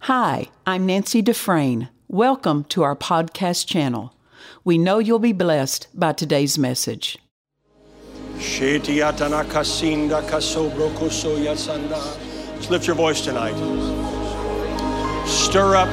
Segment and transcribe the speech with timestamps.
[0.00, 1.88] Hi, I'm Nancy Dufresne.
[2.06, 4.14] Welcome to our podcast channel.
[4.62, 7.18] We know you'll be blessed by today's message.
[12.54, 13.56] Let's lift your voice tonight.
[15.26, 15.88] Stir up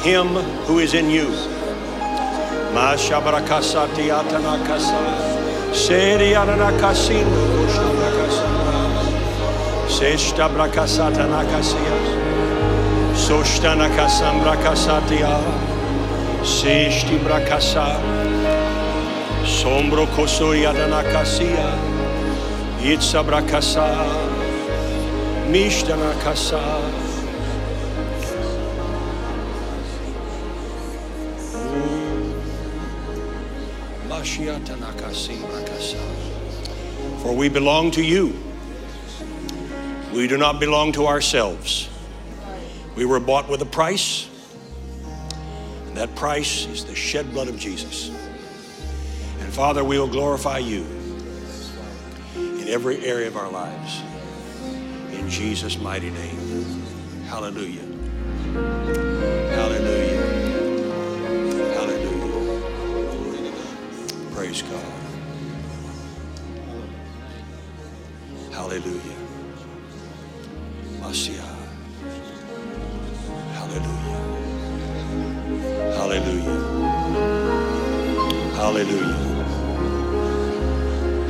[0.00, 0.26] him
[0.66, 1.28] who is in you.
[9.88, 12.25] Seshta.
[13.16, 15.40] Soshtana kasambra kasatia.
[16.42, 17.98] Seshti brakasa.
[19.44, 21.72] Sombro koso yadana kasia.
[22.82, 23.88] Itza brakasa.
[25.48, 26.60] Mishtana kasa.
[35.66, 35.96] Kasa.
[37.22, 38.34] For we belong to you.
[40.12, 41.88] We do not belong to ourselves.
[42.96, 44.26] We were bought with a price,
[45.86, 48.08] and that price is the shed blood of Jesus.
[49.40, 50.86] And Father, we will glorify you
[52.34, 54.02] in every area of our lives.
[55.12, 56.82] In Jesus' mighty name.
[57.26, 57.84] Hallelujah.
[59.50, 60.22] Hallelujah.
[61.74, 63.52] Hallelujah.
[64.32, 64.92] Praise God.
[68.52, 69.16] Hallelujah.
[71.00, 71.55] Masia.
[78.76, 79.14] Hallelujah.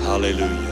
[0.02, 0.66] Hallelujah.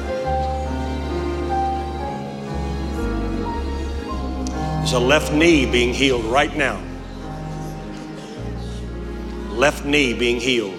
[4.78, 6.82] There's a left knee being healed right now.
[9.50, 10.74] Left knee being healed.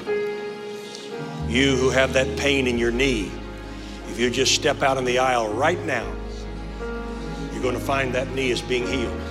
[1.48, 3.32] You who have that pain in your knee,
[4.10, 6.14] if you just step out in the aisle right now,
[7.54, 9.22] you're going to find that knee is being healed.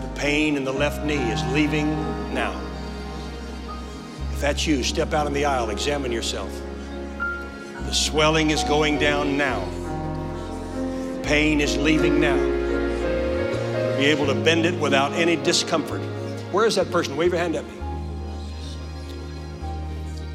[0.00, 1.90] The pain in the left knee is leaving
[2.32, 2.60] now.
[4.44, 6.52] That's you, step out in the aisle, examine yourself.
[7.16, 9.66] The swelling is going down now.
[11.22, 12.36] Pain is leaving now.
[13.96, 16.02] Be able to bend it without any discomfort.
[16.52, 17.16] Where is that person?
[17.16, 17.72] Wave your hand at me.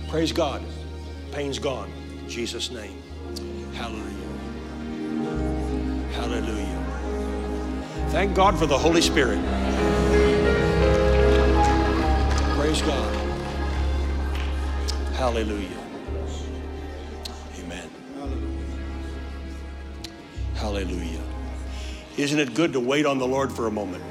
[0.10, 0.64] Praise God.
[1.32, 1.92] Pain's gone.
[2.20, 3.00] In Jesus' name.
[3.76, 4.28] Hallelujah.
[6.14, 8.08] Hallelujah.
[8.10, 9.40] Thank God for the Holy Spirit.
[12.58, 13.29] Praise God.
[15.20, 15.68] Hallelujah.
[17.60, 17.90] Amen.
[20.56, 21.22] Hallelujah.
[22.16, 24.02] Isn't it good to wait on the Lord for a moment?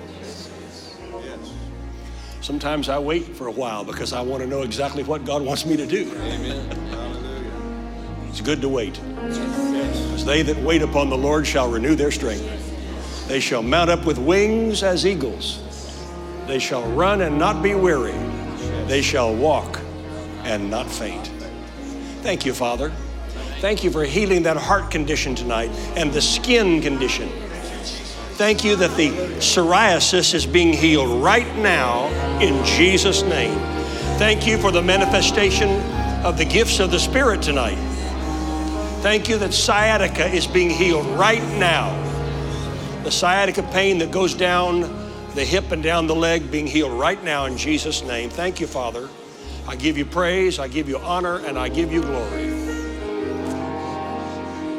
[2.42, 5.64] Sometimes I wait for a while because I want to know exactly what God wants
[5.64, 6.12] me to do.
[6.14, 6.70] Amen.
[6.90, 7.52] Hallelujah.
[8.28, 9.00] It's good to wait.
[9.22, 13.26] Because they that wait upon the Lord shall renew their strength.
[13.28, 15.62] They shall mount up with wings as eagles.
[16.46, 18.12] They shall run and not be weary.
[18.88, 19.77] They shall walk
[20.48, 21.26] and not faint.
[22.22, 22.90] Thank you, Father.
[23.60, 27.28] Thank you for healing that heart condition tonight and the skin condition.
[28.38, 32.06] Thank you that the psoriasis is being healed right now
[32.40, 33.58] in Jesus' name.
[34.16, 35.68] Thank you for the manifestation
[36.24, 37.76] of the gifts of the Spirit tonight.
[39.02, 41.94] Thank you that sciatica is being healed right now.
[43.04, 44.80] The sciatica pain that goes down
[45.34, 48.30] the hip and down the leg being healed right now in Jesus' name.
[48.30, 49.08] Thank you, Father.
[49.68, 52.48] I give you praise, I give you honor, and I give you glory.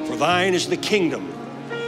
[0.07, 1.31] For thine is the kingdom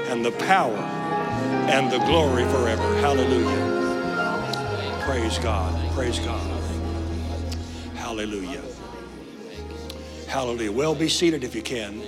[0.09, 2.84] and the power and the glory forever.
[2.97, 5.00] Hallelujah.
[5.01, 5.91] Praise God.
[5.94, 6.61] Praise God.
[7.95, 8.61] Hallelujah.
[10.28, 10.72] Hallelujah.
[10.72, 12.03] Well, be seated if you can.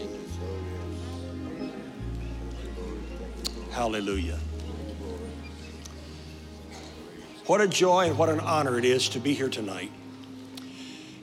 [3.72, 4.38] Hallelujah.
[7.48, 9.92] What a joy and what an honor it is to be here tonight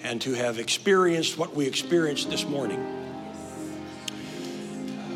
[0.02, 2.96] and to have experienced what we experienced this morning.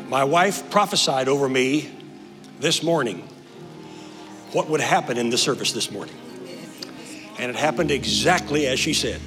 [0.09, 1.91] My wife prophesied over me
[2.59, 3.27] this morning
[4.51, 6.15] what would happen in the service this morning.
[7.37, 9.19] And it happened exactly as she said.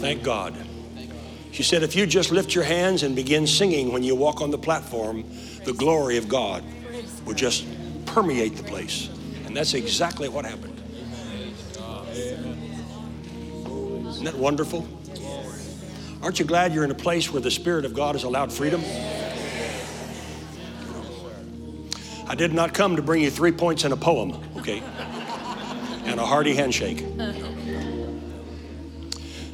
[0.00, 0.54] Thank God.
[1.52, 4.50] She said, if you just lift your hands and begin singing when you walk on
[4.50, 5.24] the platform,
[5.64, 6.64] the glory of God
[7.24, 7.66] will just
[8.04, 9.08] permeate the place.
[9.46, 10.75] And that's exactly what happened.
[14.16, 14.88] Isn't that wonderful?
[16.22, 18.80] Aren't you glad you're in a place where the Spirit of God has allowed freedom?
[22.26, 24.82] I did not come to bring you three points in a poem, okay?
[26.06, 27.04] And a hearty handshake.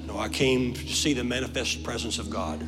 [0.07, 2.61] No, I came to see the manifest presence of God.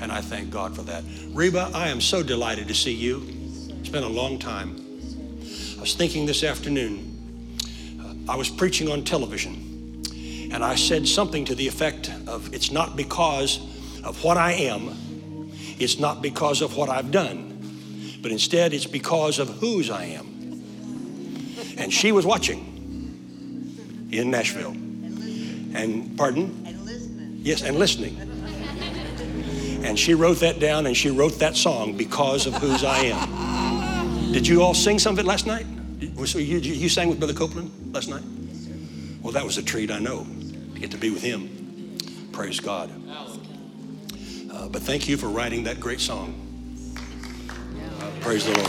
[0.00, 1.04] And I thank God for that.
[1.34, 3.22] Reba, I am so delighted to see you.
[3.80, 4.76] It's been a long time.
[5.76, 7.58] I was thinking this afternoon,
[8.00, 9.73] uh, I was preaching on television,
[10.54, 13.58] and I said something to the effect of it's not because
[14.04, 19.40] of what I am, it's not because of what I've done, but instead it's because
[19.40, 20.62] of whose I am.
[21.76, 24.70] And she was watching in Nashville.
[24.70, 26.62] And pardon?
[26.64, 27.40] And listening.
[27.42, 28.16] Yes, and listening.
[29.84, 34.32] And she wrote that down and she wrote that song because of whose I am.
[34.32, 35.66] Did you all sing some of it last night?
[35.98, 38.22] You, you sang with Brother Copeland last night?
[39.20, 40.26] Well, that was a treat, I know,
[40.84, 41.96] get to be with him.
[42.30, 42.90] Praise God.
[44.52, 46.34] Uh, but thank you for writing that great song.
[48.00, 48.68] Uh, praise the Lord.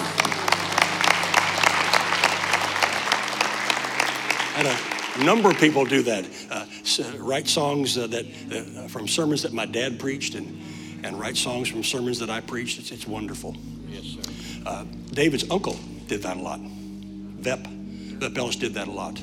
[4.55, 6.25] And a number of people do that.
[6.49, 6.65] Uh,
[7.17, 10.61] write songs uh, that uh, from sermons that my dad preached, and
[11.03, 12.79] and write songs from sermons that I preached.
[12.79, 13.57] It's, it's wonderful.
[13.89, 14.61] Yes, sir.
[14.65, 15.77] Uh, David's uncle
[16.07, 16.61] did that a lot.
[16.61, 19.19] Vep, Vep Ellis did that a lot.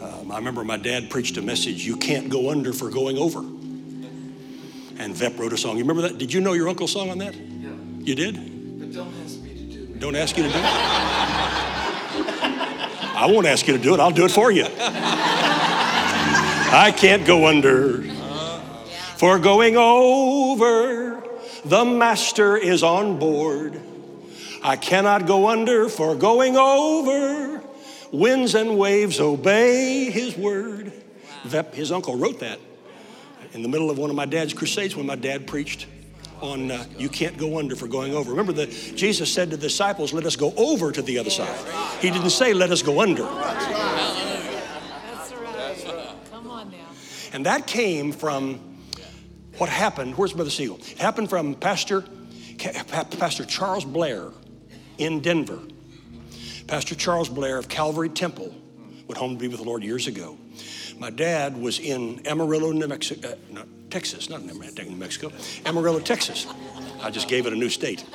[0.00, 3.40] Um, I remember my dad preached a message, "You can't go under for going over."
[4.98, 5.76] And Vep wrote a song.
[5.76, 6.18] You remember that?
[6.18, 7.34] Did you know your uncle's song on that?
[7.34, 7.70] Yeah.
[8.00, 8.34] You did?
[8.78, 10.00] But don't ask me to do it.
[10.00, 10.64] Don't ask you to do it.
[13.20, 14.00] I won't ask you to do it.
[14.00, 14.66] I'll do it for you.
[16.72, 18.02] I can't go under
[19.16, 21.22] for going over.
[21.64, 23.78] The master is on board.
[24.62, 27.59] I cannot go under for going over.
[28.12, 30.92] Winds and waves obey his word.
[31.44, 32.58] Vep, his uncle wrote that
[33.52, 35.86] in the middle of one of my dad's crusades when my dad preached
[36.40, 38.30] on uh, you can't go under for going over.
[38.30, 41.54] Remember that Jesus said to the disciples, "Let us go over to the other side."
[42.00, 43.70] He didn't say, "Let us go under." That's
[45.84, 46.14] right.
[46.30, 46.78] Come on now.
[47.32, 48.78] And that came from
[49.58, 50.16] what happened.
[50.16, 50.78] Where's Brother Siegel?
[50.78, 52.04] It happened from Pastor
[52.58, 54.28] Pastor Charles Blair
[54.98, 55.60] in Denver.
[56.70, 58.54] Pastor Charles Blair of Calvary Temple
[59.08, 60.38] went home to be with the Lord years ago.
[61.00, 65.32] My dad was in Amarillo, New Mexico, uh, not Texas, not New New Mexico,
[65.66, 66.46] Amarillo, Texas.
[67.02, 68.04] I just gave it a new state.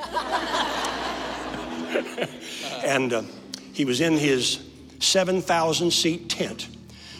[2.82, 3.24] and uh,
[3.74, 4.66] he was in his
[5.00, 6.70] 7,000 seat tent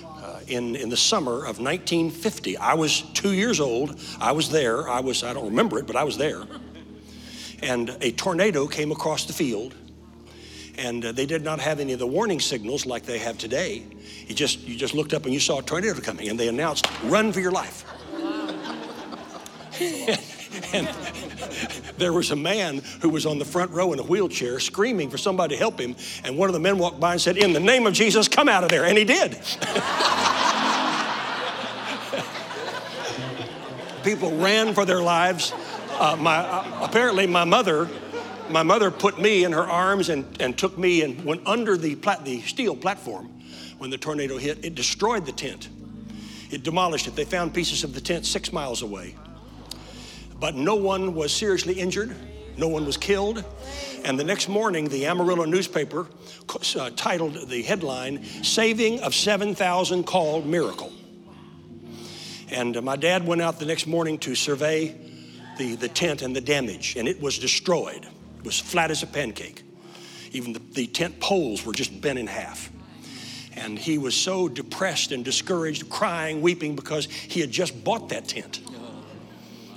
[0.06, 2.56] uh, in, in the summer of 1950.
[2.56, 4.00] I was two years old.
[4.18, 4.88] I was there.
[4.88, 6.44] I was, I don't remember it, but I was there.
[7.60, 9.74] And a tornado came across the field,
[10.78, 13.82] and uh, they did not have any of the warning signals like they have today.
[14.26, 16.86] You just, you just looked up and you saw a tornado coming, and they announced,
[17.04, 17.84] run for your life.
[20.72, 20.88] and
[21.98, 25.18] there was a man who was on the front row in a wheelchair screaming for
[25.18, 25.96] somebody to help him.
[26.24, 28.48] And one of the men walked by and said, In the name of Jesus, come
[28.48, 28.84] out of there.
[28.84, 29.32] And he did.
[34.02, 35.52] People ran for their lives.
[35.98, 37.88] Uh, my, uh, apparently, my mother.
[38.50, 41.96] My mother put me in her arms and, and took me and went under the,
[41.96, 43.26] plat- the steel platform
[43.78, 44.64] when the tornado hit.
[44.64, 45.68] It destroyed the tent.
[46.50, 47.16] It demolished it.
[47.16, 49.16] They found pieces of the tent six miles away
[50.40, 52.14] but no one was seriously injured.
[52.56, 53.44] No one was killed.
[54.04, 56.06] And the next morning, the Amarillo newspaper
[56.76, 60.92] uh, titled the headline, Saving of 7,000 Called Miracle.
[62.50, 64.96] And uh, my dad went out the next morning to survey
[65.58, 68.06] the, the tent and the damage, and it was destroyed.
[68.46, 69.62] Was flat as a pancake.
[70.32, 72.70] Even the, the tent poles were just bent in half.
[73.56, 78.28] And he was so depressed and discouraged, crying, weeping, because he had just bought that
[78.28, 78.60] tent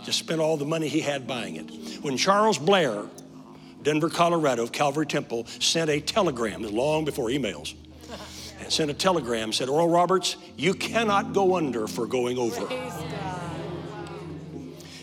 [0.09, 1.69] just spent all the money he had buying it.
[2.01, 3.03] When Charles Blair,
[3.83, 7.75] Denver, Colorado, Calvary Temple, sent a telegram, long before emails,
[8.59, 12.67] and sent a telegram, said, Oral Roberts, you cannot go under for going over.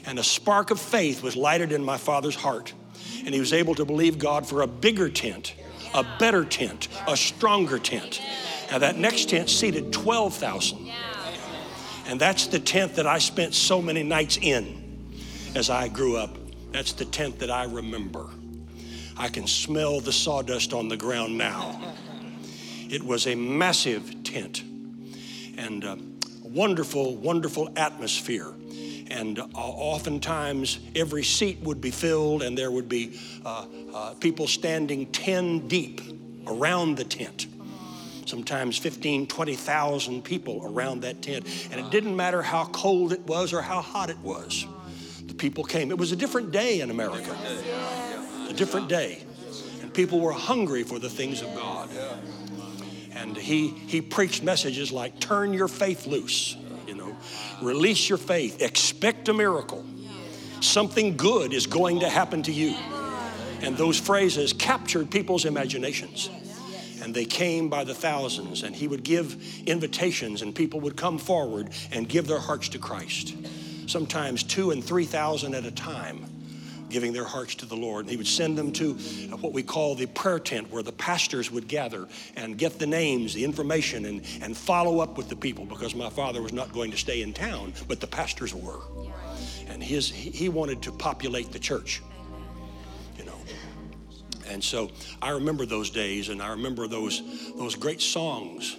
[0.06, 2.72] And a spark of faith was lighted in my father's heart,
[3.26, 5.56] and he was able to believe God for a bigger tent,
[5.92, 8.22] a better tent, a stronger tent.
[8.70, 10.90] Now, that next tent seated 12,000.
[12.06, 15.10] And that's the tent that I spent so many nights in
[15.56, 16.38] as I grew up.
[16.70, 18.28] That's the tent that I remember.
[19.16, 21.94] I can smell the sawdust on the ground now.
[22.88, 24.62] It was a massive tent
[25.56, 25.98] and a
[26.44, 28.52] wonderful, wonderful atmosphere.
[29.10, 34.46] And uh, oftentimes, every seat would be filled, and there would be uh, uh, people
[34.48, 36.00] standing 10 deep
[36.46, 37.46] around the tent
[38.26, 41.46] sometimes 15, 20,000 people around that tent.
[41.70, 44.66] And it didn't matter how cold it was or how hot it was.
[45.26, 45.90] The people came.
[45.90, 47.36] It was a different day in America,
[48.48, 49.24] a different day.
[49.82, 51.88] And people were hungry for the things of God.
[53.12, 56.56] And he, he preached messages like turn your faith loose,
[57.62, 59.84] release your faith, expect a miracle.
[60.60, 62.74] Something good is going to happen to you.
[63.60, 66.30] And those phrases captured people's imaginations.
[67.02, 69.36] And they came by the thousands, and he would give
[69.66, 73.34] invitations, and people would come forward and give their hearts to Christ.
[73.86, 76.24] Sometimes two and three thousand at a time
[76.96, 78.06] giving their hearts to the Lord.
[78.06, 78.94] And he would send them to
[79.42, 83.34] what we call the prayer tent, where the pastors would gather and get the names,
[83.34, 86.90] the information, and, and follow up with the people because my father was not going
[86.90, 88.80] to stay in town, but the pastors were.
[89.68, 92.00] And his, he wanted to populate the church.
[93.18, 93.38] You know.
[94.48, 97.20] And so I remember those days, and I remember those,
[97.58, 98.74] those great songs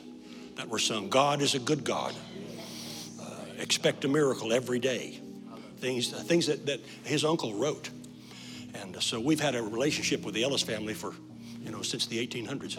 [0.56, 1.10] that were sung.
[1.10, 2.16] God is a good God.
[3.22, 3.26] Uh,
[3.60, 5.20] expect a miracle every day.
[5.78, 7.92] Things, things that, that his uncle wrote.
[8.82, 11.14] And so we've had a relationship with the Ellis family for,
[11.64, 12.78] you know, since the 1800s.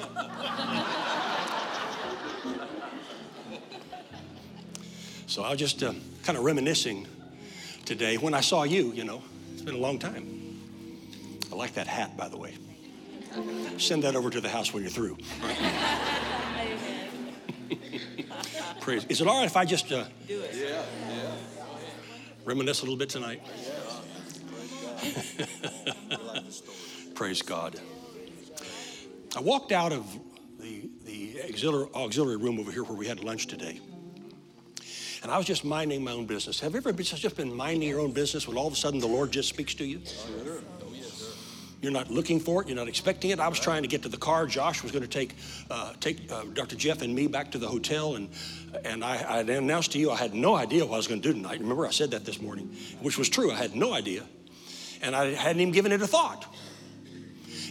[5.26, 5.92] so I was just uh,
[6.24, 7.06] kind of reminiscing
[7.84, 10.60] today when I saw you, you know, it's been a long time.
[11.50, 12.54] I like that hat, by the way.
[13.78, 15.18] Send that over to the house when you're through.
[18.80, 19.04] Praise.
[19.08, 20.50] Is it all right if I just uh, Do it.
[20.54, 21.30] Yeah, yeah.
[22.44, 23.42] reminisce a little bit tonight?
[27.14, 27.80] Praise God.
[29.36, 30.06] I walked out of
[30.58, 33.80] the, the auxiliary, auxiliary room over here where we had lunch today.
[35.22, 36.60] And I was just minding my own business.
[36.60, 39.00] Have you ever been, just been minding your own business when all of a sudden
[39.00, 40.00] the Lord just speaks to you?
[41.80, 42.68] You're not looking for it.
[42.68, 43.38] You're not expecting it.
[43.38, 44.46] I was trying to get to the car.
[44.46, 45.34] Josh was going to take
[45.70, 46.74] uh, take uh, Dr.
[46.74, 48.28] Jeff and me back to the hotel, and
[48.84, 51.28] and I, I announced to you I had no idea what I was going to
[51.28, 51.60] do tonight.
[51.60, 53.52] Remember, I said that this morning, which was true.
[53.52, 54.24] I had no idea,
[55.02, 56.46] and I hadn't even given it a thought.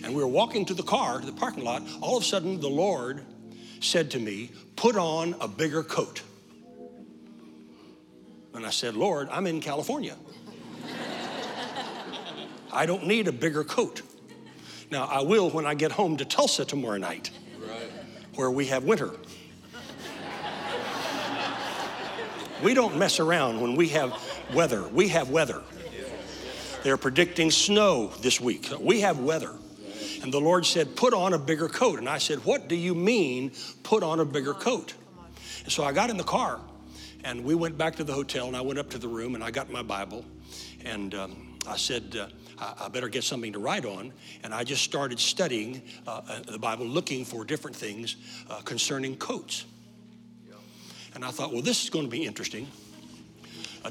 [0.03, 1.81] And we were walking to the car, to the parking lot.
[2.01, 3.25] All of a sudden, the Lord
[3.79, 6.21] said to me, "Put on a bigger coat."
[8.53, 10.15] And I said, "Lord, I'm in California."
[12.71, 14.01] I don't need a bigger coat.
[14.91, 17.31] Now, I will when I get home to Tulsa tomorrow night,
[18.35, 19.11] where we have winter.
[22.63, 24.13] we don't mess around when we have
[24.53, 24.87] weather.
[24.87, 25.63] We have weather.
[26.87, 28.69] They're predicting snow this week.
[28.79, 29.53] We have weather.
[30.23, 31.99] And the Lord said, Put on a bigger coat.
[31.99, 33.51] And I said, What do you mean,
[33.83, 34.93] put on a bigger coat?
[35.65, 36.61] And so I got in the car
[37.25, 39.43] and we went back to the hotel and I went up to the room and
[39.43, 40.23] I got my Bible
[40.85, 42.15] and um, I said,
[42.57, 44.13] uh, I, better get something to write on.
[44.45, 48.15] And I just started studying uh, uh, the Bible, looking for different things
[48.49, 49.65] uh, concerning coats.
[51.15, 52.65] And I thought, well, this is going to be interesting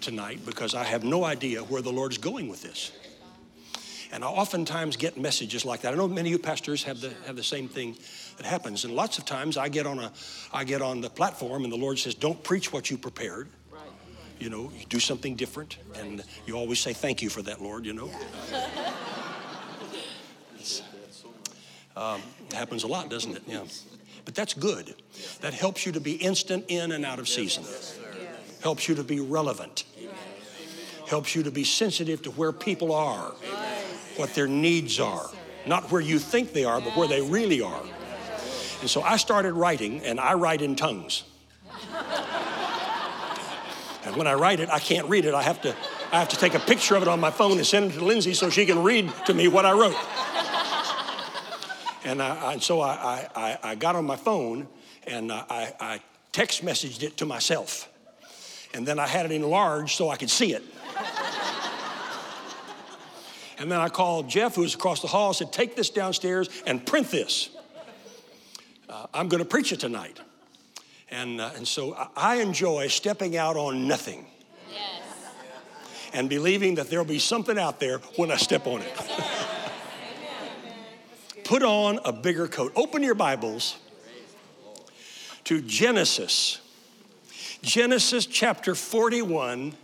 [0.03, 2.93] tonight because I have no idea where the Lord's going with this.
[4.13, 5.93] And I oftentimes get messages like that.
[5.93, 7.97] I know many of you pastors have the have the same thing
[8.37, 8.85] that happens.
[8.85, 10.13] And lots of times I get on a
[10.53, 13.49] I get on the platform and the Lord says, Don't preach what you prepared.
[14.39, 15.79] You know, you do something different.
[15.97, 18.11] And you always say, Thank you for that, Lord, you know.
[20.55, 20.83] It's,
[21.97, 23.43] um, it happens a lot, doesn't it?
[23.47, 23.65] Yeah.
[24.25, 24.95] But that's good.
[25.41, 27.65] That helps you to be instant in and out of season.
[28.63, 29.85] Helps you to be relevant.
[31.09, 33.33] Helps you to be sensitive to where people are
[34.17, 35.29] what their needs are.
[35.67, 37.83] Not where you think they are, but where they really are.
[38.81, 41.25] And so I started writing, and I write in tongues.
[44.05, 45.35] And when I write it, I can't read it.
[45.35, 45.75] I have to,
[46.13, 48.05] I have to take a picture of it on my phone and send it to
[48.05, 49.97] Lindsay so she can read to me what I wrote.
[52.05, 54.69] And, I, I, so I, I, I got on my phone
[55.09, 57.89] and I, I text messaged it to myself.
[58.77, 60.63] And then I had it enlarged so I could see it.
[63.59, 66.85] And then I called Jeff, who was across the hall, said, Take this downstairs and
[66.85, 67.49] print this.
[68.87, 70.21] Uh, I'm going to preach it tonight.
[71.11, 74.27] And, uh, and so I enjoy stepping out on nothing
[74.71, 75.01] Yes.
[76.13, 78.95] and believing that there'll be something out there when I step on it.
[81.45, 82.73] Put on a bigger coat.
[82.77, 83.79] Open your Bibles
[85.45, 86.61] to Genesis.
[87.67, 89.75] Genesis chapter 41,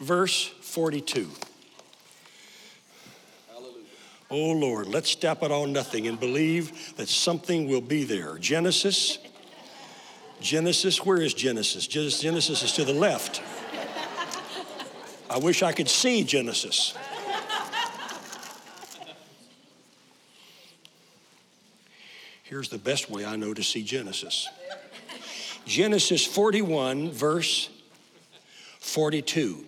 [0.00, 1.28] verse 42.
[3.48, 3.72] Hallelujah.
[4.28, 8.36] Oh Lord, let's step it on nothing and believe that something will be there.
[8.36, 9.18] Genesis,
[10.40, 11.86] Genesis, where is Genesis?
[11.86, 13.40] Genesis Genesis is to the left.
[15.30, 16.94] I wish I could see Genesis.
[22.42, 24.48] Here's the best way I know to see Genesis
[25.66, 27.70] Genesis 41, verse
[28.80, 29.64] 42.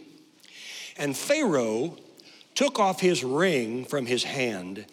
[0.97, 1.97] And Pharaoh
[2.55, 4.87] took off his ring from his hand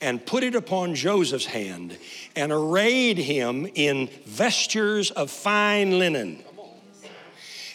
[0.00, 1.96] and put it upon Joseph's hand
[2.36, 6.42] and arrayed him in vestures of fine linen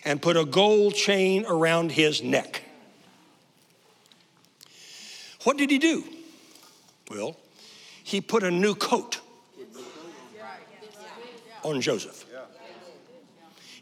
[0.06, 2.64] and put a gold chain around his neck.
[5.44, 6.04] What did he do?
[7.12, 7.38] Well,
[8.04, 9.20] he put a new coat
[11.64, 12.23] on Joseph.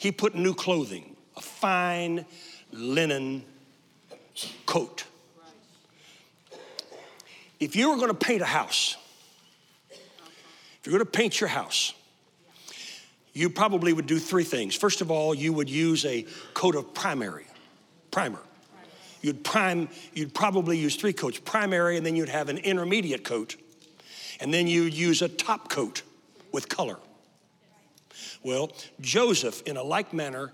[0.01, 2.25] He put new clothing, a fine
[2.71, 3.43] linen
[4.65, 5.03] coat.
[7.59, 8.97] If you were going to paint a house,
[9.91, 11.93] if you're going to paint your house,
[13.33, 14.75] you probably would do three things.
[14.75, 17.45] First of all, you would use a coat of primary,
[18.09, 18.39] primer.
[19.21, 23.55] You'd prime, you'd probably use three coats, primary, and then you'd have an intermediate coat,
[24.39, 26.01] and then you'd use a top coat
[26.51, 26.97] with color.
[28.43, 30.53] Well, Joseph, in a like manner,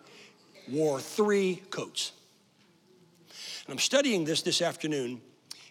[0.69, 2.12] wore three coats.
[3.65, 5.21] And I'm studying this this afternoon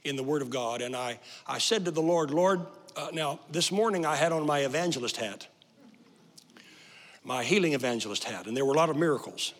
[0.05, 2.61] in the Word of God, and I, I said to the Lord, Lord,
[2.97, 5.47] uh, now this morning I had on my evangelist hat,
[7.25, 9.53] my healing evangelist hat, and there were a lot of miracles.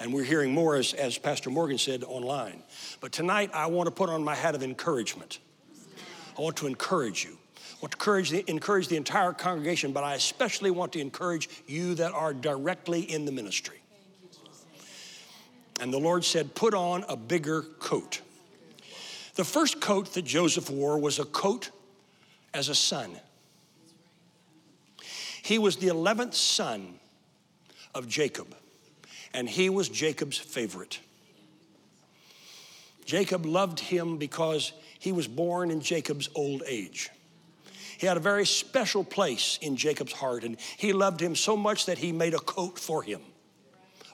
[0.00, 2.64] And we're hearing more, as, as Pastor Morgan said, online.
[3.00, 5.38] But tonight I want to put on my hat of encouragement.
[6.36, 7.38] I want to encourage you.
[7.82, 11.96] Want to encourage the, encourage the entire congregation, but I especially want to encourage you
[11.96, 13.80] that are directly in the ministry.
[15.80, 18.20] And the Lord said, Put on a bigger coat.
[19.34, 21.70] The first coat that Joseph wore was a coat
[22.54, 23.10] as a son.
[25.42, 26.94] He was the 11th son
[27.96, 28.54] of Jacob,
[29.34, 31.00] and he was Jacob's favorite.
[33.04, 37.10] Jacob loved him because he was born in Jacob's old age.
[38.02, 41.86] He had a very special place in Jacob's heart, and he loved him so much
[41.86, 43.20] that he made a coat for him,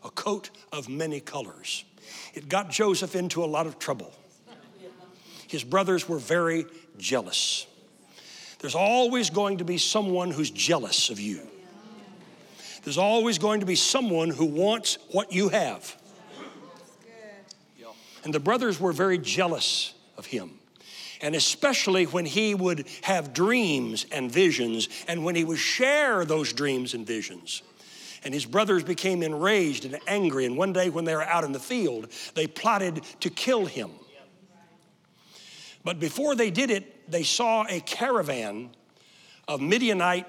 [0.04, 1.86] a coat of many colors.
[2.34, 4.12] It got Joseph into a lot of trouble.
[5.46, 6.66] His brothers were very
[6.98, 7.66] jealous.
[8.58, 11.40] There's always going to be someone who's jealous of you.
[12.84, 15.96] There's always going to be someone who wants what you have.
[18.22, 20.57] And the brothers were very jealous of him.
[21.20, 26.52] And especially when he would have dreams and visions, and when he would share those
[26.52, 27.62] dreams and visions.
[28.24, 30.44] And his brothers became enraged and angry.
[30.44, 33.90] And one day, when they were out in the field, they plotted to kill him.
[35.84, 38.70] But before they did it, they saw a caravan
[39.46, 40.26] of Midianite,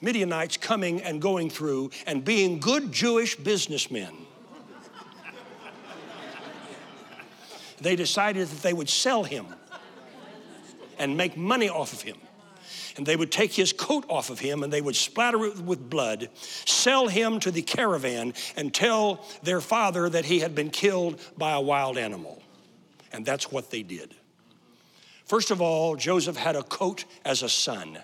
[0.00, 4.12] Midianites coming and going through and being good Jewish businessmen.
[7.80, 9.46] they decided that they would sell him
[11.00, 12.18] and make money off of him.
[12.96, 15.88] And they would take his coat off of him and they would splatter it with
[15.88, 21.20] blood, sell him to the caravan, and tell their father that he had been killed
[21.38, 22.42] by a wild animal.
[23.12, 24.14] And that's what they did.
[25.24, 27.98] First of all, Joseph had a coat as a son.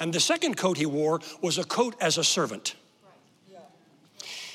[0.00, 2.74] And the second coat he wore was a coat as a servant.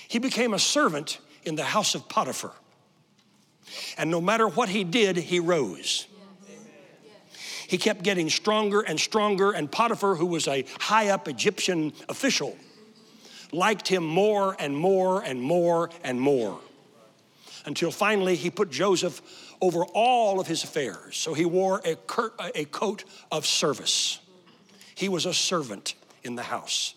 [0.08, 2.51] He became a servant in the house of Potiphar.
[3.97, 6.08] And no matter what he did, he rose.
[7.72, 12.58] He kept getting stronger and stronger, and Potiphar, who was a high up Egyptian official,
[13.54, 16.60] liked him more and more and more and more.
[17.66, 19.22] Until finally he put Joseph
[19.62, 21.16] over all of his affairs.
[21.16, 24.20] So he wore a, cur- a coat of service.
[24.94, 26.94] He was a servant in the house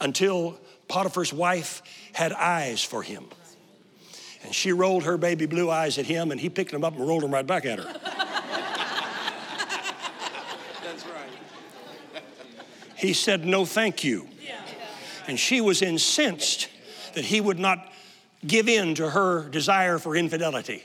[0.00, 1.80] until Potiphar's wife
[2.12, 3.26] had eyes for him.
[4.42, 7.06] And she rolled her baby blue eyes at him, and he picked them up and
[7.06, 7.94] rolled them right back at her.
[10.88, 12.22] That's right.
[12.98, 14.28] He said, No, thank you.
[15.28, 16.68] And she was incensed
[17.14, 17.92] that he would not
[18.46, 20.82] give in to her desire for infidelity.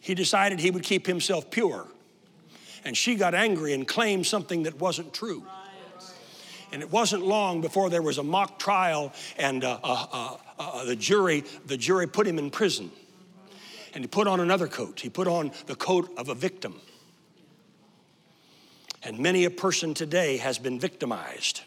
[0.00, 1.86] He decided he would keep himself pure.
[2.84, 5.42] And she got angry and claimed something that wasn't true.
[6.72, 10.84] And it wasn't long before there was a mock trial, and uh, uh, uh, uh,
[10.84, 12.90] the jury the jury put him in prison.
[13.94, 15.00] And he put on another coat.
[15.00, 16.80] He put on the coat of a victim.
[19.04, 21.60] And many a person today has been victimized,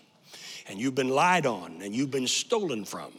[0.67, 3.11] and you've been lied on, and you've been stolen from,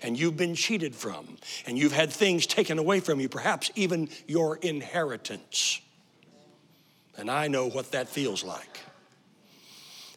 [0.00, 4.08] and you've been cheated from, and you've had things taken away from you, perhaps even
[4.28, 5.80] your inheritance.
[7.16, 8.80] And I know what that feels like.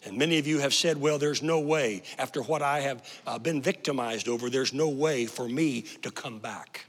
[0.06, 3.40] And many of you have said, well, there's no way, after what I have uh,
[3.40, 6.86] been victimized over, there's no way for me to come back.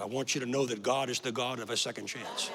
[0.00, 2.50] I want you to know that God is the God of a second chance.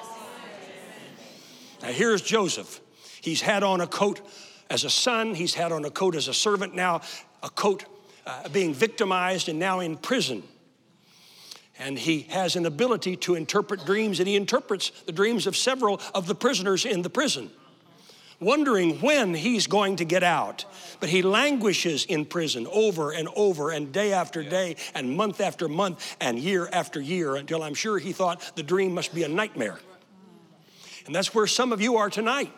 [1.82, 2.80] Now, here's Joseph.
[3.20, 4.20] He's had on a coat
[4.70, 7.00] as a son, he's had on a coat as a servant, now
[7.42, 7.84] a coat
[8.26, 10.42] uh, being victimized, and now in prison.
[11.78, 16.00] And he has an ability to interpret dreams, and he interprets the dreams of several
[16.14, 17.50] of the prisoners in the prison,
[18.38, 20.66] wondering when he's going to get out.
[21.00, 25.68] But he languishes in prison over and over, and day after day, and month after
[25.68, 29.28] month, and year after year, until I'm sure he thought the dream must be a
[29.28, 29.80] nightmare.
[31.10, 32.52] And that's where some of you are tonight.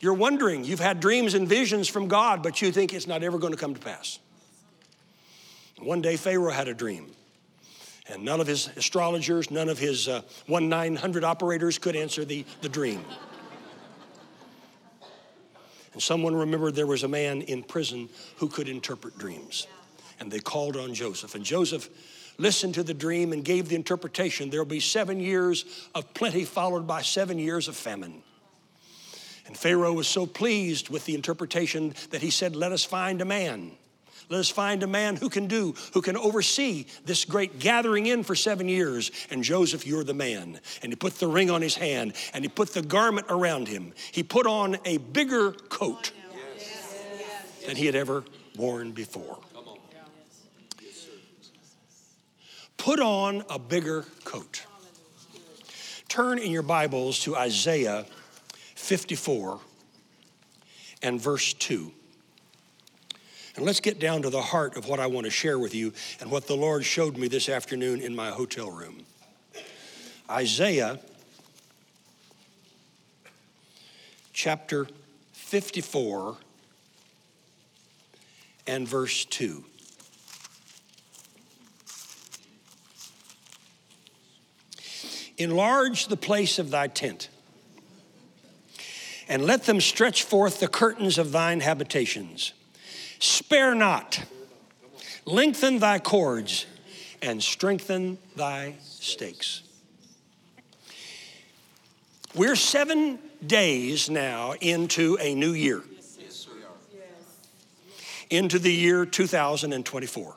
[0.00, 3.36] You're wondering, you've had dreams and visions from God, but you think it's not ever
[3.36, 4.18] going to come to pass.
[5.78, 7.10] One day, Pharaoh had a dream,
[8.08, 12.46] and none of his astrologers, none of his uh, 1 900 operators could answer the,
[12.62, 13.04] the dream.
[15.92, 19.66] And someone remembered there was a man in prison who could interpret dreams.
[20.20, 21.34] And they called on Joseph.
[21.34, 21.90] And Joseph
[22.40, 24.50] listened to the dream and gave the interpretation.
[24.50, 28.22] There will be seven years of plenty, followed by seven years of famine.
[29.46, 33.24] And Pharaoh was so pleased with the interpretation that he said, Let us find a
[33.24, 33.72] man.
[34.30, 38.22] Let us find a man who can do, who can oversee this great gathering in
[38.22, 39.10] for seven years.
[39.28, 40.60] And Joseph, you're the man.
[40.82, 43.92] And he put the ring on his hand and he put the garment around him.
[44.12, 46.12] He put on a bigger coat
[47.66, 48.24] than he had ever
[48.56, 49.40] worn before.
[52.80, 54.64] Put on a bigger coat.
[56.08, 58.06] Turn in your Bibles to Isaiah
[58.74, 59.60] 54
[61.02, 61.92] and verse 2.
[63.56, 65.92] And let's get down to the heart of what I want to share with you
[66.22, 69.04] and what the Lord showed me this afternoon in my hotel room.
[70.30, 71.00] Isaiah
[74.32, 74.86] chapter
[75.32, 76.38] 54
[78.66, 79.66] and verse 2.
[85.40, 87.30] Enlarge the place of thy tent,
[89.26, 92.52] and let them stretch forth the curtains of thine habitations.
[93.20, 94.22] Spare not,
[95.24, 96.66] lengthen thy cords,
[97.22, 99.62] and strengthen thy stakes.
[102.34, 105.82] We're seven days now into a new year,
[108.28, 110.36] into the year 2024.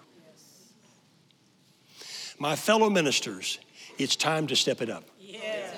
[2.40, 3.60] My fellow ministers,
[3.98, 5.04] it's time to step it up.
[5.20, 5.76] Yes.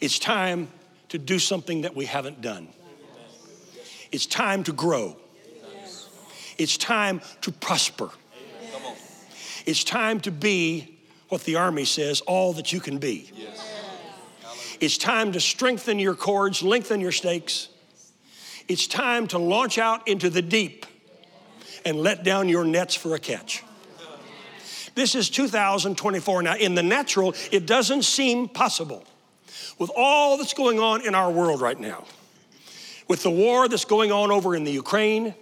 [0.00, 0.68] It's time
[1.08, 2.68] to do something that we haven't done.
[4.12, 5.16] It's time to grow.
[6.56, 8.10] It's time to prosper.
[9.66, 13.30] It's time to be what the army says all that you can be.
[14.80, 17.68] It's time to strengthen your cords, lengthen your stakes.
[18.68, 20.86] It's time to launch out into the deep
[21.84, 23.64] and let down your nets for a catch.
[24.94, 26.42] This is 2024.
[26.42, 29.04] Now, in the natural, it doesn't seem possible
[29.78, 32.04] with all that's going on in our world right now,
[33.06, 35.34] with the war that's going on over in the Ukraine,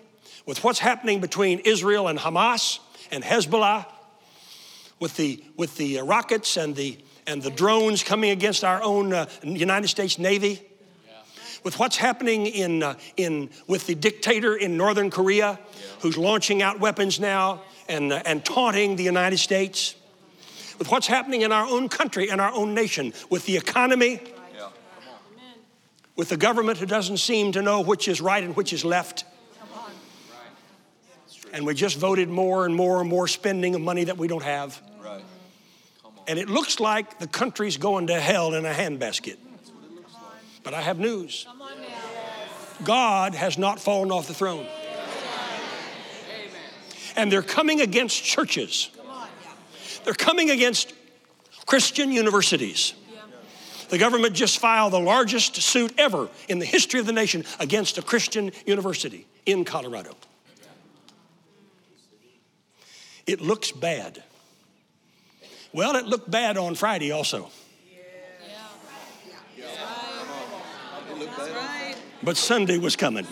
[0.45, 2.79] with what's happening between Israel and Hamas
[3.11, 3.87] and Hezbollah,
[5.01, 9.27] with the, with the rockets and the, and the drones coming against our own uh,
[9.43, 10.63] United States Navy,
[11.65, 15.59] with what's happening in, uh, in, with the dictator in Northern Korea
[16.01, 19.95] who's launching out weapons now and, uh, and taunting the United States,
[20.79, 24.21] with what's happening in our own country and our own nation, with the economy,
[26.17, 29.25] with the government who doesn't seem to know which is right and which is left.
[31.53, 34.43] And we just voted more and more and more spending of money that we don't
[34.43, 34.81] have.
[36.29, 39.37] And it looks like the country's going to hell in a handbasket.
[40.65, 41.47] But I have news
[42.85, 44.67] God has not fallen off the throne.
[47.17, 48.91] And they're coming against churches,
[50.05, 50.93] they're coming against
[51.67, 52.95] Christian universities.
[53.89, 57.99] The government just filed the largest suit ever in the history of the nation against
[57.99, 60.17] a Christian university in Colorado.
[63.27, 64.23] It looks bad.
[65.73, 67.51] Well, it looked bad on Friday also.
[72.23, 73.27] But Sunday was coming.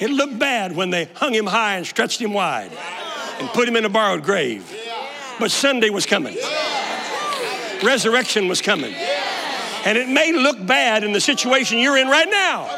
[0.00, 2.70] It looked bad when they hung him high and stretched him wide
[3.40, 4.74] and put him in a borrowed grave.
[5.38, 6.36] But Sunday was coming.
[7.82, 8.94] Resurrection was coming.
[9.84, 12.74] And it may look bad in the situation you're in right now.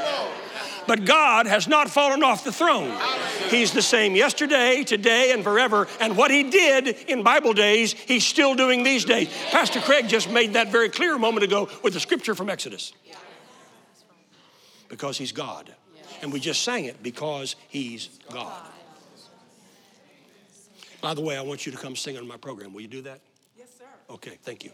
[0.87, 2.92] But God has not fallen off the throne.
[3.48, 5.87] He's the same yesterday, today, and forever.
[6.00, 9.28] And what He did in Bible days, He's still doing these days.
[9.50, 12.92] Pastor Craig just made that very clear a moment ago with the scripture from Exodus.
[14.88, 15.72] Because He's God.
[16.22, 18.62] And we just sang it because He's God.
[21.00, 22.74] By the way, I want you to come sing on my program.
[22.74, 23.20] Will you do that?
[23.56, 23.85] Yes, sir.
[24.11, 24.70] Okay, thank you.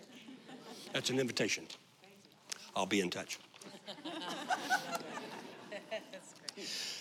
[0.93, 1.67] That's an invitation.
[2.75, 3.39] I'll be in touch.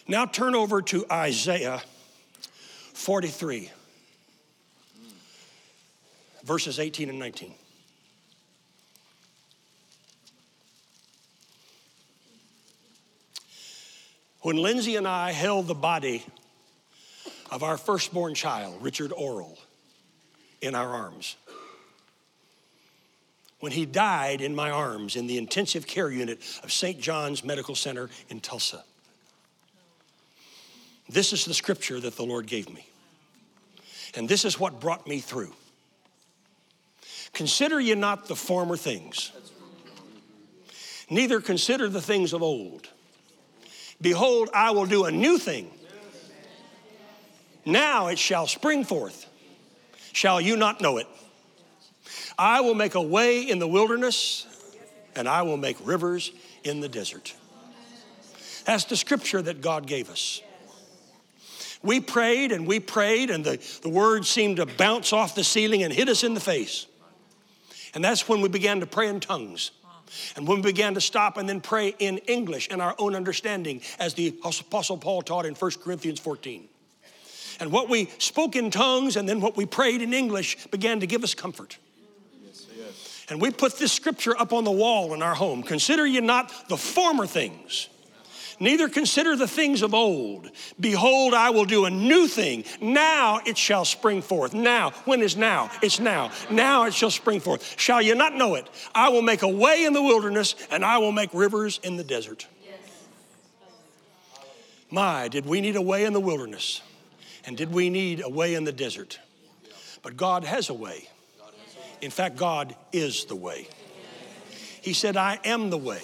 [0.08, 1.82] Now turn over to Isaiah
[2.94, 3.72] 43,
[6.44, 7.56] verses 18 and 19.
[14.46, 16.24] When Lindsay and I held the body
[17.50, 19.58] of our firstborn child, Richard Oral,
[20.62, 21.36] in our arms,
[23.60, 27.00] when he died in my arms in the intensive care unit of St.
[27.00, 28.84] John's Medical Center in Tulsa.
[31.10, 32.88] This is the scripture that the Lord gave me.
[34.14, 35.54] And this is what brought me through.
[37.34, 39.32] Consider ye not the former things,
[41.10, 42.90] neither consider the things of old.
[44.06, 45.68] Behold, I will do a new thing.
[47.66, 49.26] Now it shall spring forth.
[50.14, 51.08] Shall you not know it?
[52.38, 54.46] I will make a way in the wilderness,
[55.16, 56.32] and I will make rivers
[56.64, 57.34] in the desert.
[58.66, 60.40] That's the scripture that God gave us.
[61.82, 65.82] We prayed and we prayed, and the, the words seemed to bounce off the ceiling
[65.82, 66.86] and hit us in the face.
[67.96, 69.72] And that's when we began to pray in tongues.
[70.36, 73.82] And when we began to stop and then pray in English and our own understanding,
[74.00, 76.68] as the Apostle Paul taught in 1 Corinthians 14.
[77.60, 81.08] And what we spoke in tongues and then what we prayed in English began to
[81.08, 81.78] give us comfort.
[82.44, 83.26] Yes, yes.
[83.30, 85.64] And we put this scripture up on the wall in our home.
[85.64, 87.88] Consider ye not the former things,
[88.60, 90.50] neither consider the things of old.
[90.80, 92.64] Behold, I will do a new thing.
[92.82, 94.54] Now it shall spring forth.
[94.54, 95.72] Now, when is now?
[95.82, 96.32] It's now.
[96.50, 97.80] Now it shall spring forth.
[97.80, 98.68] Shall you not know it?
[98.94, 102.04] I will make a way in the wilderness, and I will make rivers in the
[102.04, 102.48] desert.
[104.92, 106.82] My, did we need a way in the wilderness?
[107.46, 109.20] And did we need a way in the desert?
[110.02, 111.10] But God has a way.
[112.02, 113.68] In fact, God is the way.
[114.82, 116.02] He said, I am the way.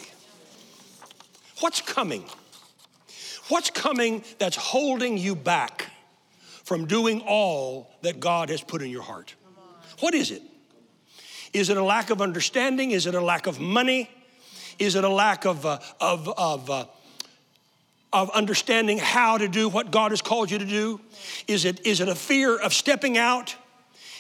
[1.60, 2.26] What's coming?
[3.52, 5.92] What's coming that's holding you back
[6.64, 9.36] from doing all that God has put in your heart?
[10.00, 10.42] What is it?
[11.52, 12.92] Is it a lack of understanding?
[12.92, 14.10] Is it a lack of money?
[14.80, 16.86] Is it a lack of, uh, of, of, uh,
[18.14, 21.02] of understanding how to do what God has called you to do?
[21.46, 23.54] Is it, is it a fear of stepping out?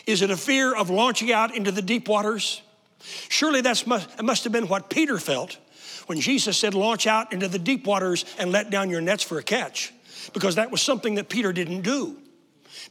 [0.06, 2.62] Is it a fear of launching out into the deep waters?
[3.30, 5.58] Surely that must, must have been what Peter felt
[6.12, 9.40] when Jesus said, Launch out into the deep waters and let down your nets for
[9.40, 9.94] a catch,
[10.34, 12.18] because that was something that Peter didn't do.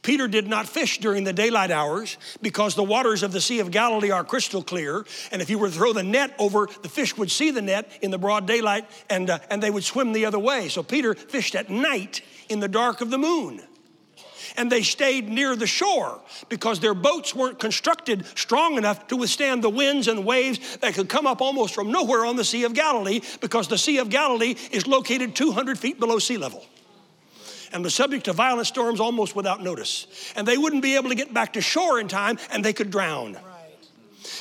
[0.01, 3.69] Peter did not fish during the daylight hours because the waters of the Sea of
[3.69, 5.05] Galilee are crystal clear.
[5.31, 7.91] And if you were to throw the net over, the fish would see the net
[8.01, 10.67] in the broad daylight and, uh, and they would swim the other way.
[10.67, 13.61] So Peter fished at night in the dark of the moon
[14.57, 19.63] and they stayed near the shore because their boats weren't constructed strong enough to withstand
[19.63, 22.73] the winds and waves that could come up almost from nowhere on the Sea of
[22.73, 26.65] Galilee because the Sea of Galilee is located 200 feet below sea level
[27.73, 30.07] and was subject to violent storms almost without notice.
[30.35, 32.91] And they wouldn't be able to get back to shore in time and they could
[32.91, 33.33] drown.
[33.33, 33.43] Right.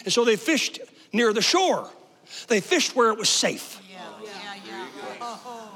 [0.04, 0.80] And so they fished
[1.12, 1.88] near the shore.
[2.48, 3.80] They fished where it was safe.
[3.90, 3.98] Yeah.
[4.22, 4.86] Yeah, yeah.
[5.20, 5.69] Oh.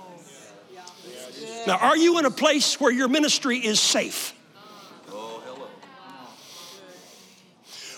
[1.66, 4.35] Now, are you in a place where your ministry is safe?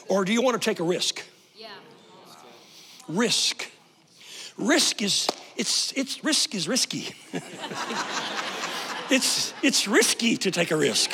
[0.09, 1.24] Or do you want to take a risk?
[1.57, 1.68] Yeah.
[3.09, 3.70] Risk.
[4.57, 7.14] Risk is it's it's risk is risky.
[9.11, 11.11] it's it's risky to take a risk.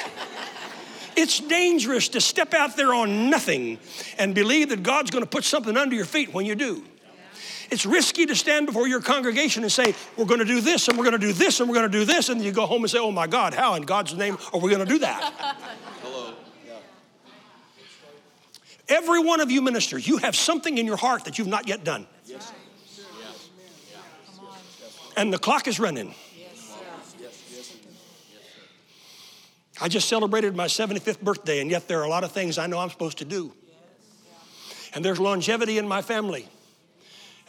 [1.16, 3.78] It's dangerous to step out there on nothing
[4.18, 6.84] and believe that God's going to put something under your feet when you do.
[7.72, 10.98] It's risky to stand before your congregation and say, We're going to do this, and
[10.98, 12.28] we're going to do this, and we're going to do this.
[12.28, 14.68] And you go home and say, Oh my God, how in God's name are we
[14.70, 15.32] going to do that?
[16.02, 16.34] Hello.
[18.90, 21.82] Every one of you ministers, you have something in your heart that you've not yet
[21.82, 22.06] done.
[22.26, 22.52] Yes.
[25.16, 26.14] And the clock is running.
[29.80, 32.66] I just celebrated my 75th birthday, and yet there are a lot of things I
[32.66, 33.54] know I'm supposed to do.
[34.94, 36.50] And there's longevity in my family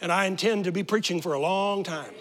[0.04, 2.12] and I intend to be preaching for a long time.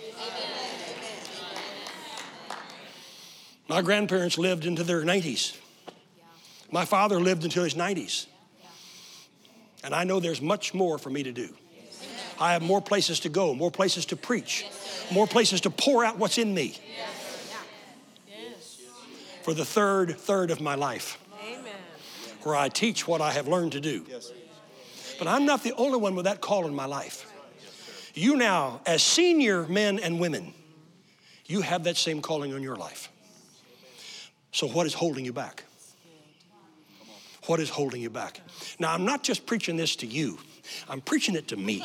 [3.68, 5.58] My grandparents lived into their 90s.
[6.72, 8.28] My father lived until his 90s.
[9.84, 11.50] And I know there's much more for me to do.
[12.40, 14.66] I have more places to go, more places to preach,
[15.12, 16.78] more places to pour out what's in me
[19.42, 21.20] for the third third of my life,
[22.44, 24.06] where I teach what I have learned to do.
[25.20, 27.30] But I'm not the only one with that call in my life.
[28.14, 30.54] You now, as senior men and women,
[31.46, 33.10] you have that same calling on your life.
[34.52, 35.64] So, what is holding you back?
[37.48, 38.40] What is holding you back?
[38.80, 40.38] Now, I'm not just preaching this to you,
[40.88, 41.84] I'm preaching it to me.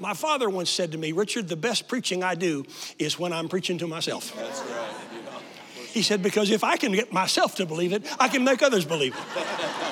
[0.00, 2.64] My father once said to me, Richard, the best preaching I do
[2.98, 4.32] is when I'm preaching to myself.
[5.92, 8.84] He said, because if I can get myself to believe it, I can make others
[8.84, 9.83] believe it.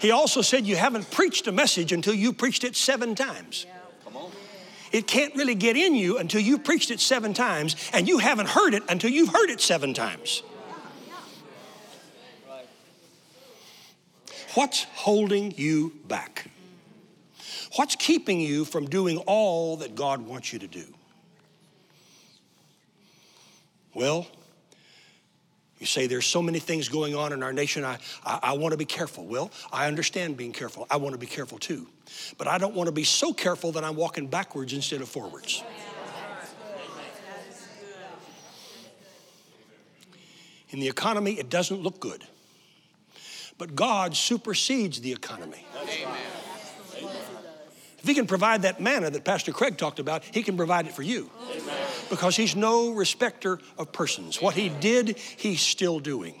[0.00, 3.66] He also said, You haven't preached a message until you preached it seven times.
[4.90, 8.48] It can't really get in you until you preached it seven times, and you haven't
[8.48, 10.42] heard it until you've heard it seven times.
[14.54, 16.50] What's holding you back?
[17.76, 20.84] What's keeping you from doing all that God wants you to do?
[23.94, 24.26] Well,
[25.78, 27.84] you say there's so many things going on in our nation.
[27.84, 29.26] I, I, I want to be careful.
[29.26, 30.86] Well, I understand being careful.
[30.90, 31.86] I want to be careful too.
[32.36, 35.62] But I don't want to be so careful that I'm walking backwards instead of forwards.
[40.70, 42.24] In the economy, it doesn't look good.
[43.56, 45.64] But God supersedes the economy.
[47.98, 50.92] If He can provide that manna that Pastor Craig talked about, He can provide it
[50.92, 51.30] for you.
[52.10, 54.40] Because He's no respecter of persons.
[54.40, 56.34] What He did, He's still doing.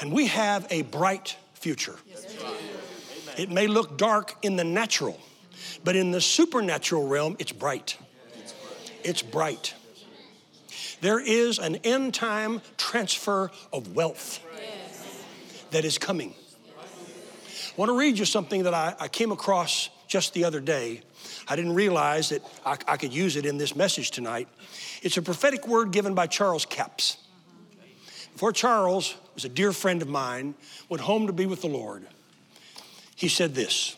[0.00, 1.96] And we have a bright future.
[3.36, 5.18] It may look dark in the natural,
[5.84, 7.96] but in the supernatural realm, it's bright.
[9.04, 9.74] It's bright.
[11.00, 14.40] There is an end time transfer of wealth
[15.70, 16.34] that is coming.
[16.76, 21.02] I want to read you something that I, I came across just the other day.
[21.46, 24.48] I didn't realize that I, I could use it in this message tonight.
[25.02, 27.18] It's a prophetic word given by Charles Capps.
[28.32, 30.54] Before Charles was a dear friend of mine,
[30.88, 32.06] went home to be with the Lord.
[33.16, 33.96] He said this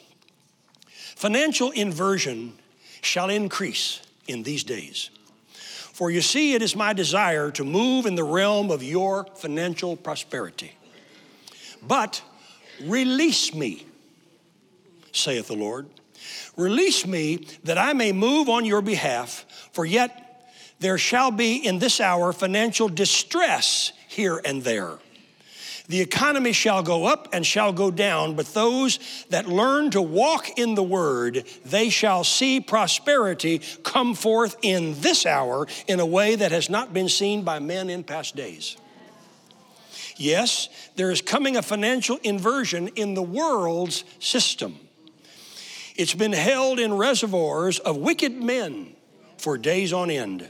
[1.17, 2.55] Financial inversion
[3.03, 5.11] shall increase in these days.
[6.01, 9.97] For you see, it is my desire to move in the realm of your financial
[9.97, 10.73] prosperity.
[11.83, 12.23] But
[12.83, 13.85] release me,
[15.13, 15.89] saith the Lord.
[16.57, 20.27] Release me that I may move on your behalf, for yet
[20.81, 24.99] there shall be in this hour financial distress here and there.
[25.89, 30.57] The economy shall go up and shall go down, but those that learn to walk
[30.57, 36.37] in the word, they shall see prosperity come forth in this hour in a way
[36.37, 38.77] that has not been seen by men in past days.
[40.17, 44.79] Yes, there is coming a financial inversion in the world's system.
[46.01, 48.97] It's been held in reservoirs of wicked men
[49.37, 50.49] for days on end,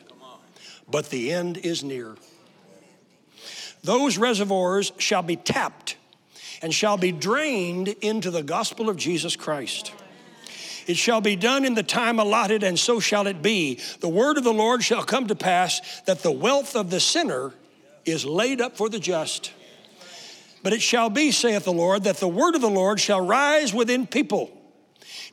[0.88, 2.14] but the end is near.
[3.82, 5.96] Those reservoirs shall be tapped
[6.62, 9.92] and shall be drained into the gospel of Jesus Christ.
[10.86, 13.80] It shall be done in the time allotted, and so shall it be.
[13.98, 17.52] The word of the Lord shall come to pass that the wealth of the sinner
[18.04, 19.50] is laid up for the just.
[20.62, 23.74] But it shall be, saith the Lord, that the word of the Lord shall rise
[23.74, 24.56] within people,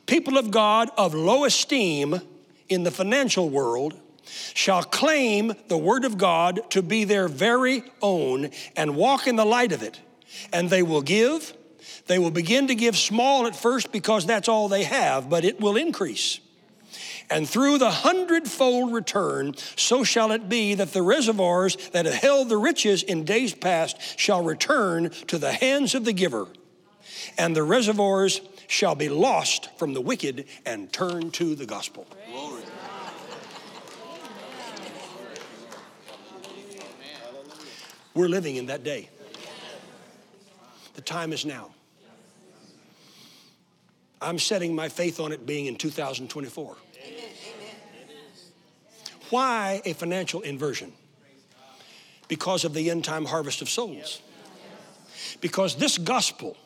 [0.08, 2.20] people of God of low esteem
[2.68, 3.94] in the financial world
[4.54, 9.44] shall claim the word of God to be their very own and walk in the
[9.44, 10.00] light of it.
[10.52, 11.54] And they will give.
[12.06, 15.60] They will begin to give small at first because that's all they have, but it
[15.60, 16.40] will increase.
[17.30, 22.48] And through the hundredfold return, so shall it be that the reservoirs that have held
[22.48, 26.46] the riches in days past shall return to the hands of the giver.
[27.36, 32.06] And the reservoirs shall be lost from the wicked and turn to the gospel.
[32.30, 32.62] Glory.
[38.14, 39.08] We're living in that day.
[40.94, 41.70] The time is now.
[44.20, 46.76] I'm setting my faith on it being in 2024.
[49.30, 50.92] Why a financial inversion?
[52.26, 54.20] Because of the end time harvest of souls.
[55.40, 56.56] Because this gospel,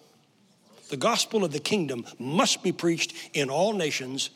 [0.92, 4.28] the gospel of the kingdom, must be preached in all nations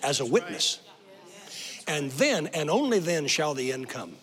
[0.00, 0.78] as a witness.
[1.88, 4.14] And then, and only then, shall the end come.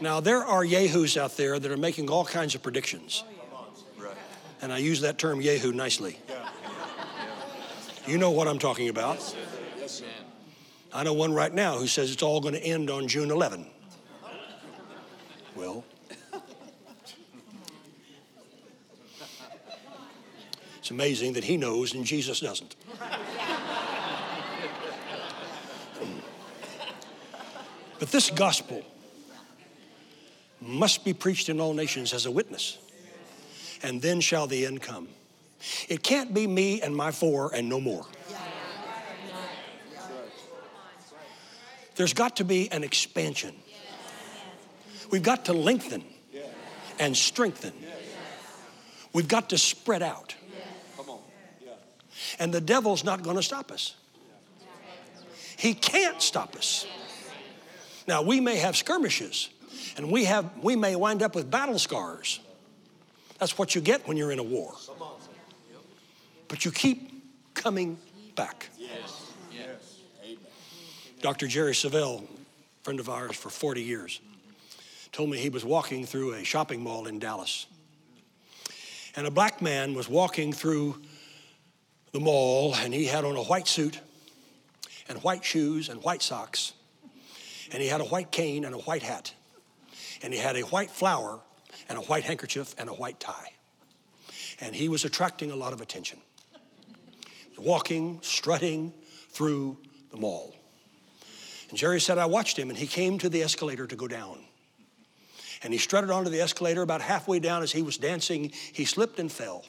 [0.00, 3.22] Now, there are yahoos out there that are making all kinds of predictions.
[4.60, 6.18] And I use that term yahoo nicely.
[8.08, 9.36] You know what I'm talking about.
[10.92, 13.66] I know one right now who says it's all going to end on June 11.
[15.54, 15.84] Well,
[20.84, 22.76] it's amazing that he knows and Jesus doesn't.
[28.00, 28.82] But this gospel
[30.60, 32.76] must be preached in all nations as a witness,
[33.82, 35.08] and then shall the end come.
[35.88, 38.04] It can't be me and my four and no more.
[41.94, 43.54] There's got to be an expansion.
[45.10, 46.04] We've got to lengthen
[46.98, 47.72] and strengthen.
[49.14, 50.34] We've got to spread out.
[52.38, 53.94] And the devil's not going to stop us.
[55.56, 56.86] He can't stop us.
[58.06, 59.48] Now, we may have skirmishes
[59.96, 62.40] and we, have, we may wind up with battle scars.
[63.38, 64.74] That's what you get when you're in a war.
[66.48, 67.10] But you keep
[67.54, 67.98] coming
[68.34, 68.68] back.
[71.20, 71.46] Dr.
[71.46, 72.22] Jerry Savelle,
[72.82, 74.20] friend of ours for 40 years,
[75.10, 77.66] told me he was walking through a shopping mall in Dallas.
[79.16, 81.00] And a black man was walking through
[82.14, 83.98] the mall, and he had on a white suit
[85.08, 86.72] and white shoes and white socks.
[87.72, 89.34] And he had a white cane and a white hat.
[90.22, 91.40] And he had a white flower
[91.88, 93.50] and a white handkerchief and a white tie.
[94.60, 96.20] And he was attracting a lot of attention.
[97.58, 98.92] Walking, strutting
[99.30, 99.76] through
[100.12, 100.54] the mall.
[101.68, 104.38] And Jerry said, I watched him, and he came to the escalator to go down.
[105.64, 108.52] And he strutted onto the escalator about halfway down as he was dancing.
[108.72, 109.64] He slipped and fell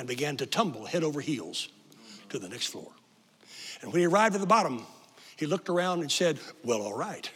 [0.00, 1.68] and began to tumble head over heels
[2.30, 2.90] to the next floor.
[3.82, 4.86] And when he arrived at the bottom,
[5.36, 7.30] he looked around and said, Well, all right.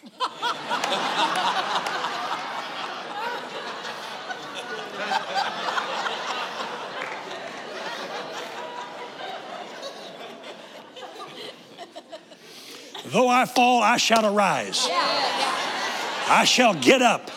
[13.07, 14.89] Though I fall, I shall arise.
[14.89, 17.31] I shall get up.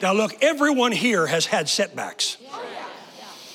[0.00, 2.38] Now, look, everyone here has had setbacks.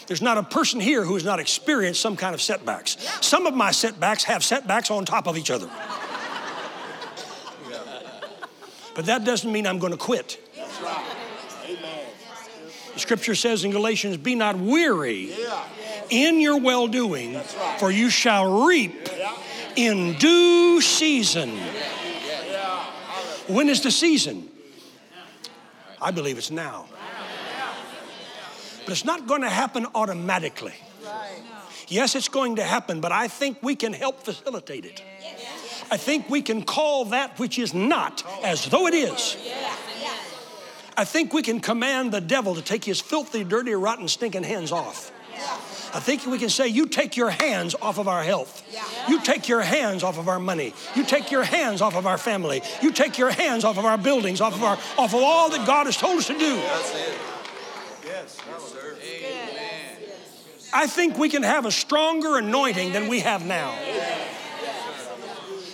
[0.07, 2.97] There's not a person here who has not experienced some kind of setbacks.
[3.21, 5.69] Some of my setbacks have setbacks on top of each other.
[8.95, 10.39] But that doesn't mean I'm going to quit.
[12.93, 15.33] The scripture says in Galatians, Be not weary
[16.09, 17.37] in your well doing,
[17.77, 19.09] for you shall reap
[19.75, 21.57] in due season.
[23.47, 24.49] When is the season?
[26.01, 26.87] I believe it's now.
[28.85, 30.73] But it's not going to happen automatically.
[31.87, 35.03] Yes, it's going to happen, but I think we can help facilitate it.
[35.91, 39.37] I think we can call that which is not as though it is.
[40.97, 44.71] I think we can command the devil to take his filthy, dirty, rotten, stinking hands
[44.71, 45.11] off.
[45.93, 48.63] I think we can say, You take your hands off of our health.
[49.07, 50.73] You take your hands off of our money.
[50.95, 52.63] You take your hands off of our family.
[52.81, 55.67] You take your hands off of our buildings, off of, our, off of all that
[55.67, 56.55] God has told us to do.
[56.55, 57.17] That's it.
[58.05, 58.37] Yes.
[60.75, 63.73] I think we can have a stronger anointing than we have now.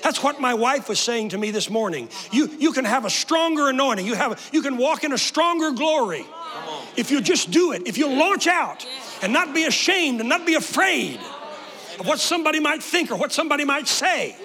[0.04, 2.08] That's what my wife was saying to me this morning.
[2.32, 4.06] You, you can have a stronger anointing.
[4.06, 6.24] You, have, you can walk in a stronger glory
[6.96, 7.88] if you just do it.
[7.88, 8.86] If you launch out
[9.24, 11.20] and not be ashamed and not be afraid
[12.00, 14.36] of what somebody might think or what somebody might say.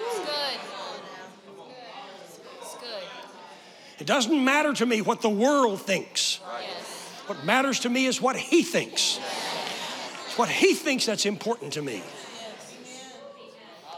[3.99, 6.39] It doesn't matter to me what the world thinks.
[7.27, 9.19] What matters to me is what he thinks.
[10.37, 12.03] What he thinks that's important to me.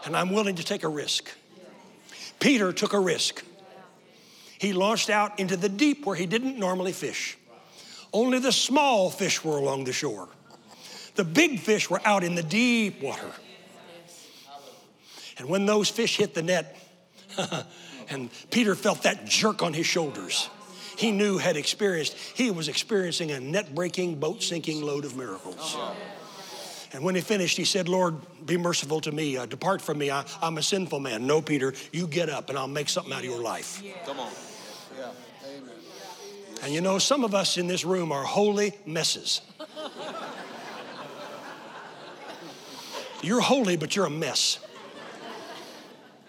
[0.05, 1.29] And I'm willing to take a risk.
[2.39, 3.43] Peter took a risk.
[4.57, 7.37] He launched out into the deep where he didn't normally fish.
[8.13, 10.29] Only the small fish were along the shore.
[11.15, 13.31] The big fish were out in the deep water.
[15.37, 16.77] And when those fish hit the net,
[18.09, 20.49] and Peter felt that jerk on his shoulders,
[20.97, 25.77] he knew had experienced, he was experiencing a net breaking, boat sinking load of miracles.
[26.91, 28.15] And when he finished, he said, Lord,
[28.45, 29.37] be merciful to me.
[29.37, 30.09] Uh, depart from me.
[30.09, 31.27] I, am a sinful man.
[31.27, 33.83] No, Peter, you get up and I'll make something out of your life.
[34.05, 34.31] Come on.
[34.97, 35.11] Yeah.
[35.47, 35.75] Amen.
[36.63, 39.41] And you know, some of us in this room are holy messes.
[43.21, 44.59] you're holy, but you're a mess.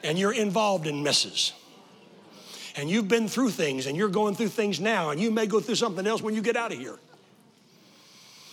[0.04, 1.52] And you're involved in messes.
[2.76, 5.60] And you've been through things and you're going through things now, and you may go
[5.60, 6.98] through something else when you get out of here.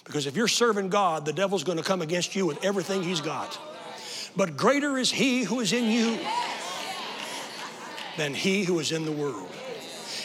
[0.07, 3.19] Because if you're serving God, the devil's going to come against you with everything he's
[3.19, 3.59] got.
[4.37, 6.17] But greater is he who is in you
[8.15, 9.51] than he who is in the world.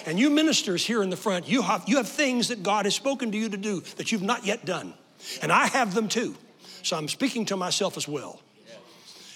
[0.07, 2.95] And you ministers here in the front, you have, you have things that God has
[2.95, 4.95] spoken to you to do that you've not yet done.
[5.43, 6.37] And I have them too.
[6.83, 8.41] So I'm speaking to myself as well.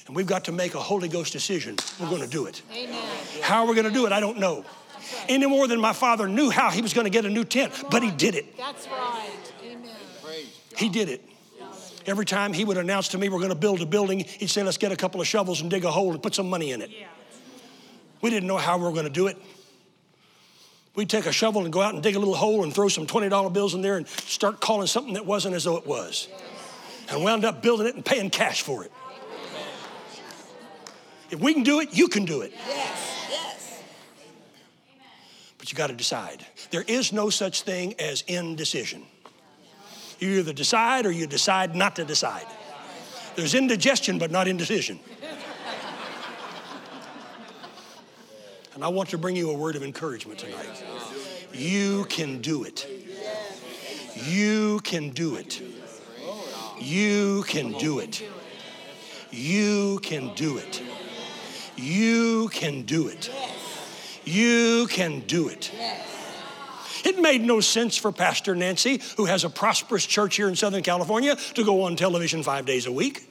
[0.07, 1.77] And we've got to make a Holy Ghost decision.
[1.99, 2.63] We're going to do it.
[2.73, 3.05] Amen.
[3.43, 4.65] How we're going to do it, I don't know.
[5.29, 7.73] Any more than my father knew how he was going to get a new tent,
[7.91, 8.57] but he did it.
[8.57, 9.46] That's right.
[10.77, 11.23] He did it.
[12.07, 14.63] Every time he would announce to me we're going to build a building, he'd say,
[14.63, 16.83] let's get a couple of shovels and dig a hole and put some money in
[16.83, 16.91] it.
[18.21, 19.37] We didn't know how we were going to do it.
[20.95, 23.07] We'd take a shovel and go out and dig a little hole and throw some
[23.07, 26.29] $20 bills in there and start calling something that wasn't as though it was.
[27.11, 28.93] And wound up building it and paying cash for it.
[31.31, 32.53] If we can do it, you can do it.
[32.55, 33.29] Yes.
[33.31, 33.83] Yes.
[35.59, 36.47] But you got to decide.
[36.71, 39.05] There is no such thing as indecision.
[40.19, 42.47] You either decide or you decide not to decide.
[43.35, 44.99] There's indigestion, but not indecision.
[48.75, 50.85] And I want to bring you a word of encouragement tonight.
[51.53, 52.87] You can do it.
[54.27, 55.61] You can do it.
[56.79, 58.23] You can do it.
[59.31, 60.83] You can do it.
[61.77, 63.31] You can do it.
[64.25, 65.71] You can do it.
[67.07, 70.83] It made no sense for Pastor Nancy, who has a prosperous church here in Southern
[70.83, 73.31] California, to go on television five days a week.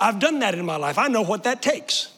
[0.00, 0.96] I've done that in my life.
[0.96, 2.10] I know what that takes.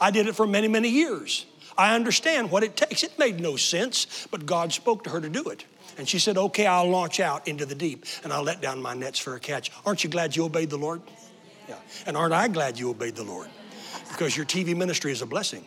[0.00, 1.44] I did it for many, many years.
[1.76, 3.02] I understand what it takes.
[3.02, 5.64] It made no sense, but God spoke to her to do it.
[5.98, 8.94] And she said, Okay, I'll launch out into the deep and I'll let down my
[8.94, 9.72] nets for a catch.
[9.84, 11.02] Aren't you glad you obeyed the Lord?
[11.68, 11.74] Yeah.
[12.06, 13.48] And aren't I glad you obeyed the Lord?
[14.08, 15.64] Because your TV ministry is a blessing,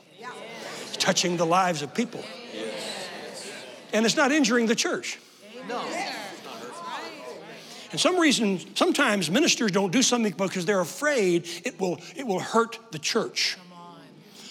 [0.87, 2.23] it's touching the lives of people.
[3.95, 5.17] And it's not injuring the church.
[5.69, 5.81] No.
[7.91, 12.41] And some reason, sometimes ministers don't do something because they're afraid it will, it will
[12.41, 13.57] hurt the church.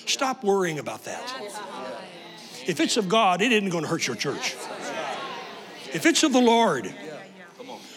[0.06, 1.30] Stop worrying about that.
[2.66, 4.56] If it's of God, it isn't going to hurt your church.
[5.92, 6.92] If it's of the Lord,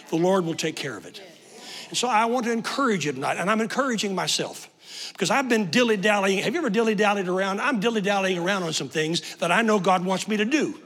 [0.10, 1.22] the Lord will take care of it.
[1.88, 4.70] And so I want to encourage you tonight, and I'm encouraging myself
[5.14, 6.44] because I've been dilly dallying.
[6.44, 7.62] Have you ever dilly dallied around?
[7.62, 10.78] I'm dilly dallying around on some things that I know God wants me to do.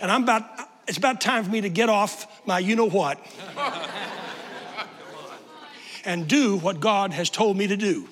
[0.00, 0.44] And I'm about,
[0.88, 3.18] it's about time for me to get off my you know what
[6.04, 8.08] and do what God has told me to do.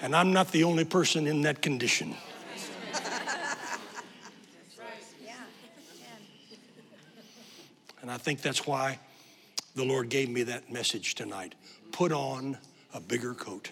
[0.00, 2.14] And I'm not the only person in that condition.
[8.00, 8.98] And I think that's why
[9.74, 11.54] the Lord gave me that message tonight.
[11.92, 12.56] Put on
[12.94, 13.70] a bigger coat.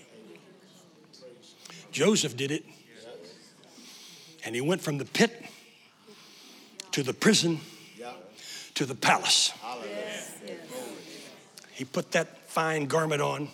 [1.90, 2.64] Joseph did it.
[4.44, 5.42] And he went from the pit
[6.96, 7.60] to the prison
[8.72, 9.52] to the palace.
[11.72, 13.50] He put that fine garment on,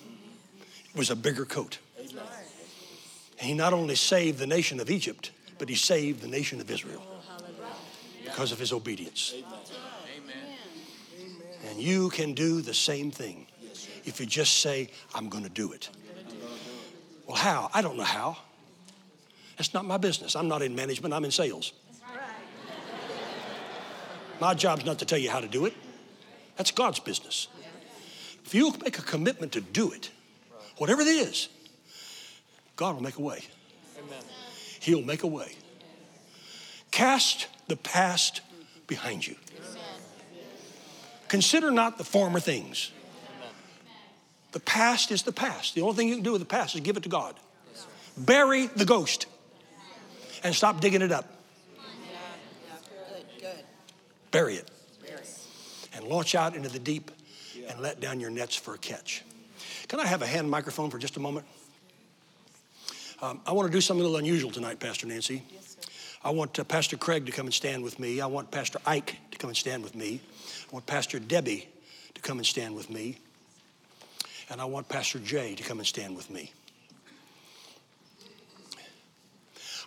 [0.90, 1.80] it was a bigger coat.
[1.98, 6.70] And He not only saved the nation of Egypt, but he saved the nation of
[6.70, 7.02] Israel
[8.24, 9.34] because of his obedience.
[11.68, 13.48] And you can do the same thing
[14.04, 15.88] if you just say, I'm going to do it.
[17.26, 17.70] Well, how?
[17.74, 18.36] I don't know how.
[19.56, 20.36] That's not my business.
[20.36, 21.72] I'm not in management, I'm in sales.
[24.42, 25.74] My job's not to tell you how to do it,
[26.56, 27.46] that's God's business.
[28.44, 30.10] If you make a commitment to do it,
[30.78, 31.48] whatever it is,
[32.74, 33.44] God will make a way.
[34.80, 35.54] He'll make a way.
[36.90, 38.40] Cast the past
[38.88, 39.36] behind you.
[41.28, 42.90] Consider not the former things.
[44.50, 45.76] The past is the past.
[45.76, 47.36] The only thing you can do with the past is give it to God.
[48.16, 49.26] Bury the ghost
[50.42, 51.41] and stop digging it up.
[54.32, 54.68] Bury it.
[55.94, 57.10] And launch out into the deep
[57.68, 59.22] and let down your nets for a catch.
[59.88, 61.46] Can I have a hand microphone for just a moment?
[63.20, 65.42] Um, I want to do something a little unusual tonight, Pastor Nancy.
[66.24, 68.20] I want uh, Pastor Craig to come and stand with me.
[68.20, 70.20] I want Pastor Ike to come and stand with me.
[70.70, 71.68] I want Pastor Debbie
[72.14, 73.18] to come and stand with me.
[74.50, 76.52] And I want Pastor Jay to come and stand with me.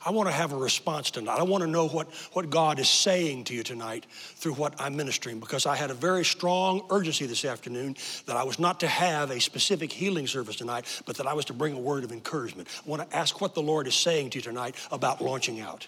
[0.06, 1.40] I want to have a response tonight.
[1.40, 4.96] I want to know what, what God is saying to you tonight through what I'm
[4.96, 7.96] ministering because I had a very strong urgency this afternoon
[8.28, 11.46] that I was not to have a specific healing service tonight, but that I was
[11.46, 12.68] to bring a word of encouragement.
[12.86, 15.88] I want to ask what the Lord is saying to you tonight about launching out.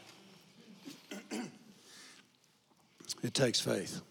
[3.24, 4.01] It takes faith.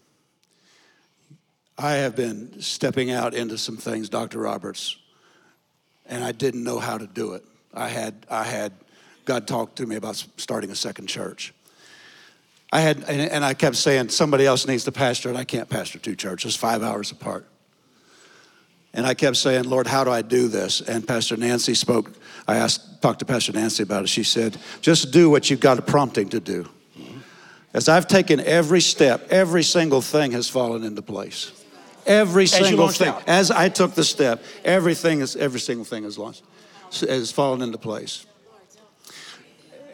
[1.77, 4.39] I have been stepping out into some things, Dr.
[4.39, 4.97] Roberts,
[6.05, 7.45] and I didn't know how to do it.
[7.73, 8.73] I had, I had,
[9.27, 11.53] God talked to me about starting a second church.
[12.71, 15.69] I had, and, and I kept saying, somebody else needs to pastor, and I can't
[15.69, 17.45] pastor two churches five hours apart.
[18.93, 20.81] And I kept saying, Lord, how do I do this?
[20.81, 22.11] And Pastor Nancy spoke.
[22.47, 24.09] I asked, talked to Pastor Nancy about it.
[24.09, 26.67] She said, just do what you've got a prompting to do.
[27.73, 31.51] As I've taken every step, every single thing has fallen into place.
[32.07, 33.09] Every single thing.
[33.09, 33.27] out.
[33.27, 36.43] As I took the step, everything is every single thing has launched,
[37.01, 38.25] has fallen into place.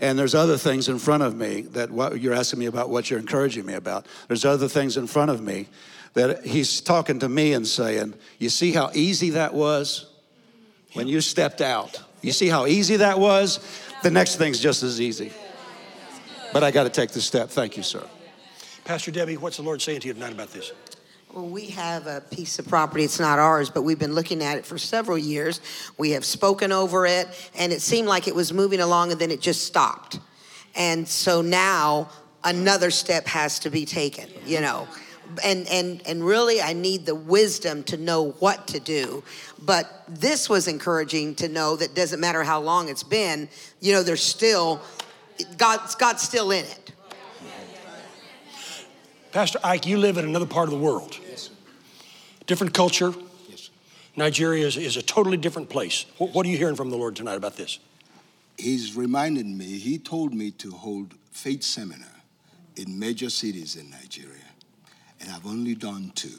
[0.03, 3.09] And there's other things in front of me that what you're asking me about what
[3.09, 4.05] you're encouraging me about.
[4.27, 5.67] There's other things in front of me
[6.13, 10.11] that he's talking to me and saying, You see how easy that was
[10.91, 12.01] when you stepped out?
[12.21, 13.61] You see how easy that was?
[14.03, 15.31] The next thing's just as easy.
[16.51, 17.47] But I got to take the step.
[17.47, 18.03] Thank you, sir.
[18.83, 20.73] Pastor Debbie, what's the Lord saying to you tonight about this?
[21.33, 23.03] Well, we have a piece of property.
[23.03, 25.61] It's not ours, but we've been looking at it for several years.
[25.97, 29.31] We have spoken over it, and it seemed like it was moving along, and then
[29.31, 30.19] it just stopped.
[30.75, 32.11] And so now
[32.43, 34.87] another step has to be taken, you know.
[35.43, 39.23] And, and, and really, I need the wisdom to know what to do.
[39.59, 44.03] But this was encouraging to know that doesn't matter how long it's been, you know,
[44.03, 44.83] there's still,
[45.57, 46.91] God's, God's still in it.
[49.31, 51.17] Pastor Ike, you live in another part of the world.
[52.45, 53.13] Different culture.
[54.15, 56.05] Nigeria is, is a totally different place.
[56.17, 57.79] What, what are you hearing from the Lord tonight about this?
[58.57, 62.21] He's reminded me, he told me to hold faith seminar
[62.75, 64.51] in major cities in Nigeria,
[65.19, 66.29] and I've only done two.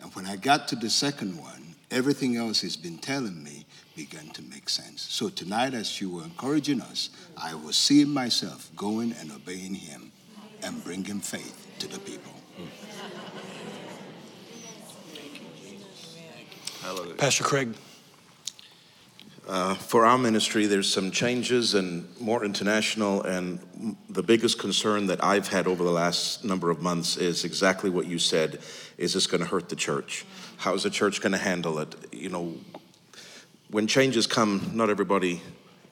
[0.00, 4.28] And when I got to the second one, everything else he's been telling me began
[4.30, 5.02] to make sense.
[5.02, 10.12] So tonight, as you were encouraging us, I was seeing myself going and obeying him
[10.62, 12.32] and bringing faith to the people.
[12.56, 13.15] Hmm.
[17.16, 17.74] Pastor Craig.
[19.48, 23.22] Uh, for our ministry, there's some changes and more international.
[23.22, 27.90] And the biggest concern that I've had over the last number of months is exactly
[27.90, 28.60] what you said:
[28.98, 30.24] Is this going to hurt the church?
[30.58, 31.94] How is the church going to handle it?
[32.12, 32.54] You know,
[33.68, 35.42] when changes come, not everybody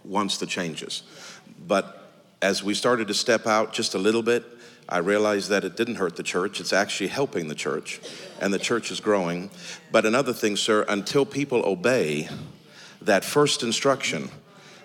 [0.05, 1.03] wants the changes.
[1.66, 4.45] But as we started to step out just a little bit,
[4.88, 6.61] I realized that it didn't hurt the church.
[6.61, 8.01] It's actually helping the church,
[8.41, 9.51] and the church is growing.
[9.91, 12.28] But another thing, sir, until people obey
[13.03, 14.30] that first instruction,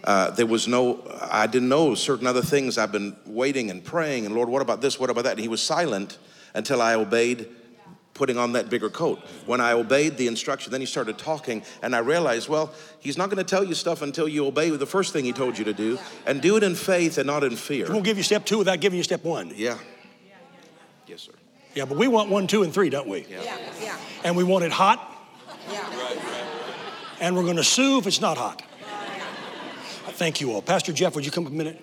[0.04, 2.78] uh, there was no, I didn't know certain other things.
[2.78, 5.00] I've been waiting and praying, and Lord, what about this?
[5.00, 5.32] What about that?
[5.32, 6.18] And He was silent
[6.54, 7.48] until I obeyed
[8.20, 9.20] putting on that bigger coat.
[9.46, 13.30] When I obeyed the instruction, then he started talking, and I realized, well, he's not
[13.30, 15.74] going to tell you stuff until you obey the first thing he told you to
[15.74, 17.86] do, and do it in faith and not in fear.
[17.86, 19.54] He won't give you step two without giving you step one.
[19.56, 19.78] Yeah.
[21.70, 21.80] Yes, sir.
[21.80, 23.26] Yeah, but we want one, two, and three, don't we?
[23.30, 23.44] Yeah.
[23.44, 25.00] Yeah, yeah, And we want it hot,
[25.72, 25.88] yeah.
[27.20, 28.64] and we're going to sue if it's not hot.
[30.14, 30.62] Thank you all.
[30.62, 31.80] Pastor Jeff, would you come up a minute?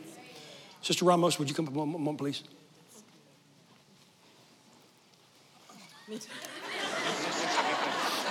[0.83, 2.43] Sister Ramos, would you come up a moment, moment, please?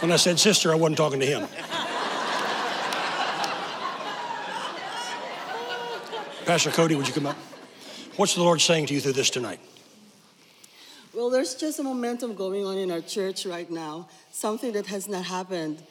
[0.02, 1.48] When I said sister, I wasn't talking to him.
[6.46, 7.38] Pastor Cody, would you come up?
[8.18, 9.60] What's the Lord saying to you through this tonight?
[11.16, 15.08] Well, there's just a momentum going on in our church right now, something that has
[15.08, 15.82] not happened.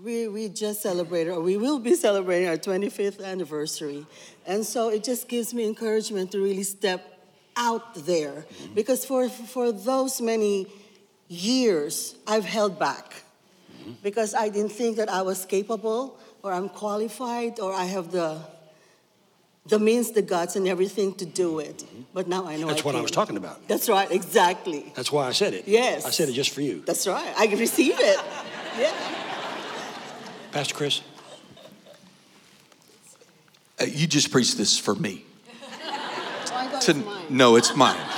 [0.00, 4.06] We, we just celebrated, or we will be celebrating our 25th anniversary.
[4.46, 7.18] And so it just gives me encouragement to really step
[7.56, 8.46] out there.
[8.76, 10.68] Because for, for those many
[11.26, 13.24] years, I've held back
[14.04, 18.40] because I didn't think that I was capable, or I'm qualified, or I have the,
[19.66, 21.84] the means, the guts, and everything to do it.
[22.12, 23.66] But now I know That's I what I was talking about.
[23.66, 24.92] That's right, exactly.
[24.94, 25.66] That's why I said it.
[25.66, 26.04] Yes.
[26.04, 26.82] I said it just for you.
[26.84, 27.34] That's right.
[27.36, 28.18] I receive it.
[28.78, 28.92] Yeah.
[30.52, 31.00] Pastor Chris?
[33.80, 35.24] Uh, you just preached this for me.
[36.52, 37.24] I To- it's mine.
[37.30, 37.96] no, it's mine.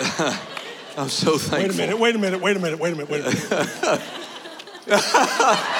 [0.96, 1.58] I'm so thankful.
[1.58, 4.00] Wait a minute, wait a minute, wait a minute, wait a minute, wait a
[4.86, 5.70] minute.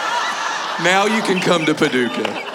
[0.78, 2.46] Now you can come to Paducah.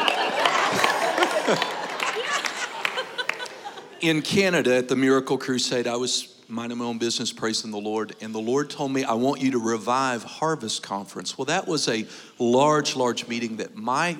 [4.02, 8.16] In Canada at the Miracle Crusade, I was minding my own business, praising the Lord,
[8.22, 11.38] and the Lord told me, I want you to revive Harvest Conference.
[11.38, 12.08] Well, that was a
[12.40, 14.18] large, large meeting that my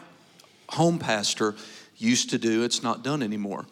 [0.70, 1.56] home pastor
[1.98, 2.64] used to do.
[2.64, 3.66] It's not done anymore.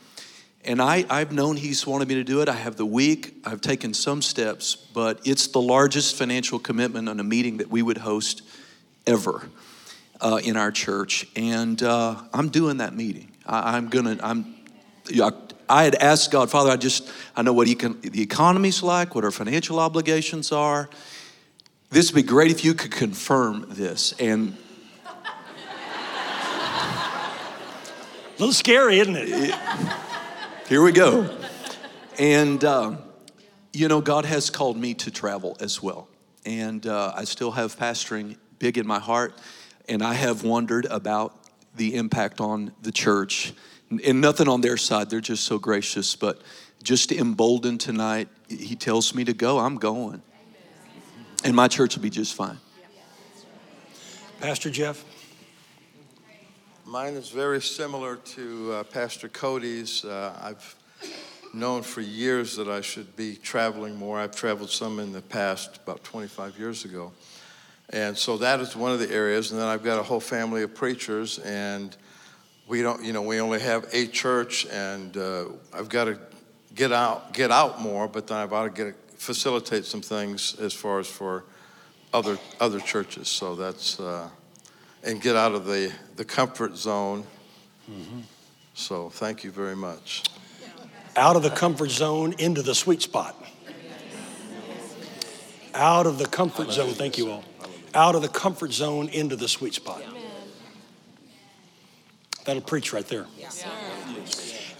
[0.65, 2.49] And I, I've known he's wanted me to do it.
[2.49, 7.19] I have the week, I've taken some steps, but it's the largest financial commitment on
[7.19, 8.41] a meeting that we would host
[9.05, 9.49] ever
[10.23, 11.27] uh, in our church.
[11.35, 13.31] And uh, I'm doing that meeting.
[13.45, 14.55] I, I'm gonna, I'm,
[15.69, 19.23] I had asked God, Father, I just, I know what econ- the economy's like, what
[19.23, 20.89] our financial obligations are.
[21.89, 24.13] This would be great if you could confirm this.
[24.13, 24.57] And
[28.35, 29.55] A little scary, isn't it?
[30.67, 31.37] Here we go.
[32.17, 32.97] And, um,
[33.73, 36.07] you know, God has called me to travel as well.
[36.43, 39.37] And uh, I still have pastoring big in my heart.
[39.87, 41.35] And I have wondered about
[41.75, 43.53] the impact on the church.
[44.05, 46.15] And nothing on their side, they're just so gracious.
[46.15, 46.41] But
[46.83, 50.21] just emboldened tonight, He tells me to go, I'm going.
[51.43, 52.57] And my church will be just fine.
[54.39, 55.03] Pastor Jeff?
[56.85, 60.03] Mine is very similar to uh, Pastor Cody's.
[60.05, 60.75] Uh, I've
[61.53, 64.19] known for years that I should be traveling more.
[64.19, 67.11] I've traveled some in the past, about 25 years ago.
[67.89, 69.51] And so that is one of the areas.
[69.51, 71.95] And then I've got a whole family of preachers, and
[72.67, 76.17] we don't, you know, we only have a church, and uh, I've got to
[76.73, 78.07] get out, get out more.
[78.07, 81.45] But then I've got to get facilitate some things as far as for
[82.13, 83.27] other other churches.
[83.27, 84.29] So that's uh,
[85.03, 87.25] and get out of the the comfort zone.
[88.73, 90.23] So thank you very much.
[91.15, 93.35] Out of the comfort zone into the sweet spot.
[95.75, 97.43] Out of the comfort zone, thank you all.
[97.93, 100.03] Out of the comfort zone into the sweet spot.
[102.45, 103.25] That'll preach right there.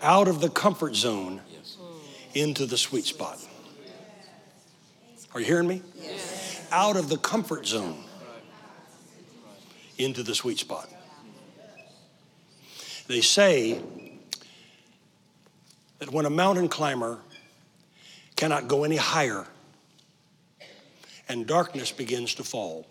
[0.01, 1.41] Out of the comfort zone
[2.33, 3.39] into the sweet spot.
[5.33, 5.81] Are you hearing me?
[6.71, 8.03] Out of the comfort zone
[9.97, 10.89] into the sweet spot.
[13.07, 13.79] They say,
[16.03, 17.17] that when a mountain climber
[18.35, 19.47] cannot go any higher
[21.29, 22.85] and darkness begins to fall,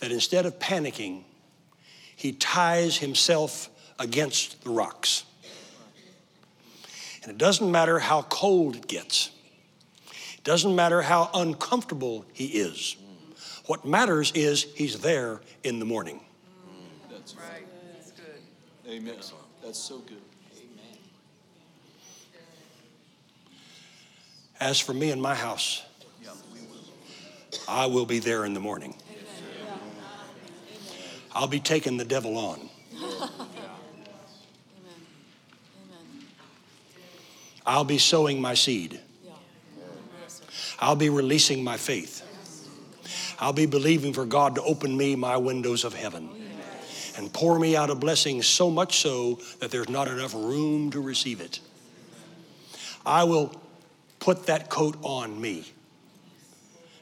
[0.00, 1.22] that instead of panicking,
[2.16, 5.24] he ties himself against the rocks.
[7.22, 9.30] And it doesn't matter how cold it gets,
[10.34, 12.96] it doesn't matter how uncomfortable he is.
[13.66, 16.20] What matters is he's there in the morning.
[17.10, 17.66] That's right.
[17.92, 18.90] That's good.
[18.90, 19.16] Amen.
[19.62, 20.22] That's so good.
[20.56, 20.98] Amen.
[24.58, 25.84] As for me and my house,
[27.68, 28.94] I will be there in the morning.
[31.38, 32.68] I'll be taking the devil on.
[37.64, 38.98] I'll be sowing my seed.
[40.80, 42.24] I'll be releasing my faith.
[43.38, 46.28] I'll be believing for God to open me my windows of heaven
[47.16, 51.00] and pour me out a blessing so much so that there's not enough room to
[51.00, 51.60] receive it.
[53.06, 53.54] I will
[54.18, 55.66] put that coat on me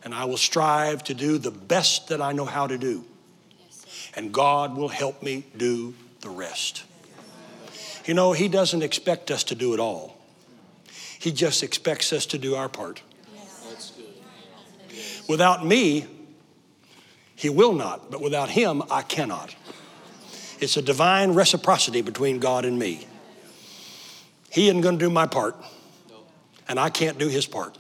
[0.05, 3.07] and I will strive to do the best that I know how to do.
[4.17, 6.85] And God will help me do the rest.
[8.07, 10.17] You know, He doesn't expect us to do it all,
[11.19, 13.03] He just expects us to do our part.
[15.29, 16.07] Without me,
[17.35, 19.55] He will not, but without Him, I cannot.
[20.59, 23.07] It's a divine reciprocity between God and me.
[24.51, 25.57] He isn't going to do my part,
[26.67, 27.77] and I can't do His part.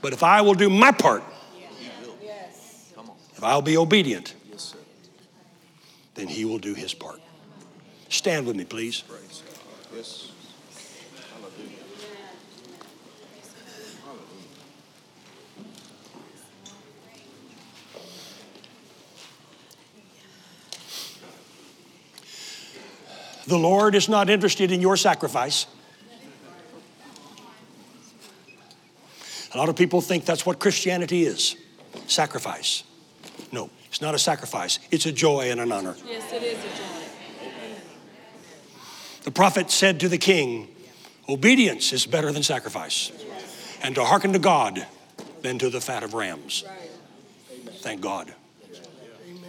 [0.00, 1.22] But if I will do my part,
[3.36, 4.34] if I'll be obedient,
[6.20, 7.18] then He will do His part.
[8.10, 9.04] Stand with me, please.
[9.94, 10.30] Yes.
[23.46, 25.66] The Lord is not interested in your sacrifice.
[29.54, 31.56] A lot of people think that's what Christianity is
[32.06, 32.84] sacrifice.
[33.50, 35.96] No, it's not a sacrifice, it's a joy and an honor.
[36.06, 37.00] Yes, it is a joy.
[39.24, 40.68] The prophet said to the king,
[41.28, 43.10] Obedience is better than sacrifice,
[43.82, 44.86] and to hearken to God
[45.42, 46.64] than to the fat of rams.
[47.78, 48.32] Thank God.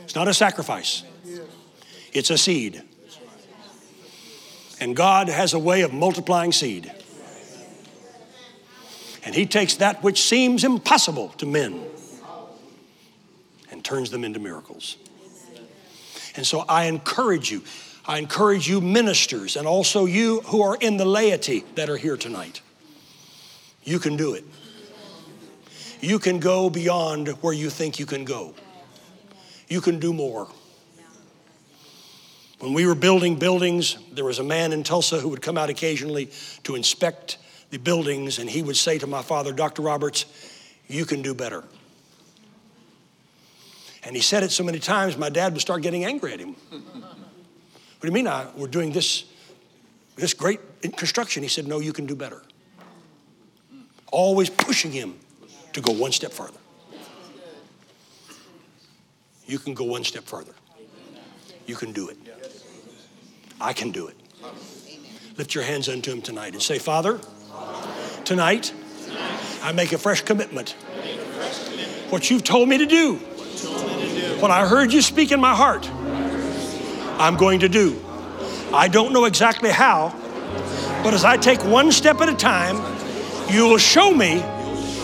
[0.04, 1.04] It's not a sacrifice,
[2.12, 2.82] it's a seed.
[4.80, 6.92] And God has a way of multiplying seed.
[9.24, 11.86] And He takes that which seems impossible to men
[13.82, 14.96] and turns them into miracles.
[16.36, 17.64] And so I encourage you,
[18.06, 22.16] I encourage you, ministers, and also you who are in the laity that are here
[22.16, 22.62] tonight.
[23.84, 24.44] You can do it.
[26.00, 28.54] You can go beyond where you think you can go.
[29.68, 30.48] You can do more.
[32.60, 35.72] When we were building buildings, there was a man in Tulsa who would come out
[35.72, 36.30] occasionally
[36.66, 37.40] to inspect
[37.72, 39.82] the buildings, and he would say to my father, Dr.
[39.82, 40.28] Roberts,
[40.88, 41.64] you can do better.
[44.04, 46.56] And he said it so many times, my dad would start getting angry at him.
[46.72, 49.26] what do you mean I, we're doing this,
[50.16, 50.60] this great
[50.96, 51.44] construction?
[51.44, 52.42] He said, No, you can do better.
[54.12, 55.20] Always pushing him
[55.74, 56.60] to go one step further.
[59.46, 60.54] You can go one step further.
[61.66, 62.18] You can do it.
[63.60, 64.18] I can do it.
[65.38, 67.20] Lift your hands unto him tonight and say, Father,
[68.26, 68.74] tonight
[69.62, 70.72] I make a fresh commitment.
[72.10, 73.20] What you've told me to do,
[74.42, 75.90] what I heard you speak in my heart,
[77.20, 78.02] I'm going to do.
[78.74, 80.16] I don't know exactly how,
[81.04, 82.78] but as I take one step at a time,
[83.50, 84.42] you will show me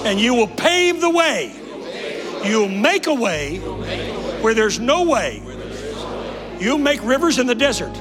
[0.05, 1.53] and you will pave the way.
[2.43, 3.57] You'll make a way
[4.41, 5.43] where there's no way.
[6.59, 7.95] You'll make rivers in the desert.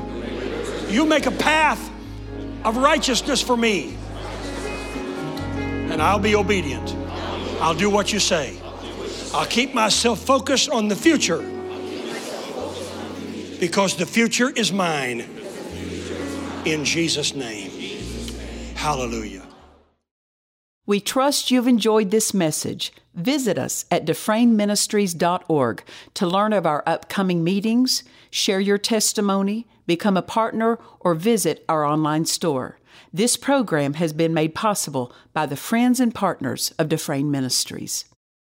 [0.89, 1.91] You'll make a path
[2.65, 3.97] of righteousness for me.
[5.91, 6.95] And I'll be obedient.
[7.61, 8.57] I'll do what you say.
[9.37, 11.43] I'll keep myself focused on the future
[13.61, 15.27] because the future is mine.
[16.65, 17.71] In Jesus' name.
[18.77, 19.47] Hallelujah.
[20.87, 22.95] We trust you've enjoyed this message.
[23.15, 25.85] Visit us at dufresneministries.org
[26.15, 31.85] to learn of our upcoming meetings, share your testimony, become a partner, or visit our
[31.85, 32.79] online store.
[33.13, 38.07] This program has been made possible by the friends and partners of Dufresne Ministries.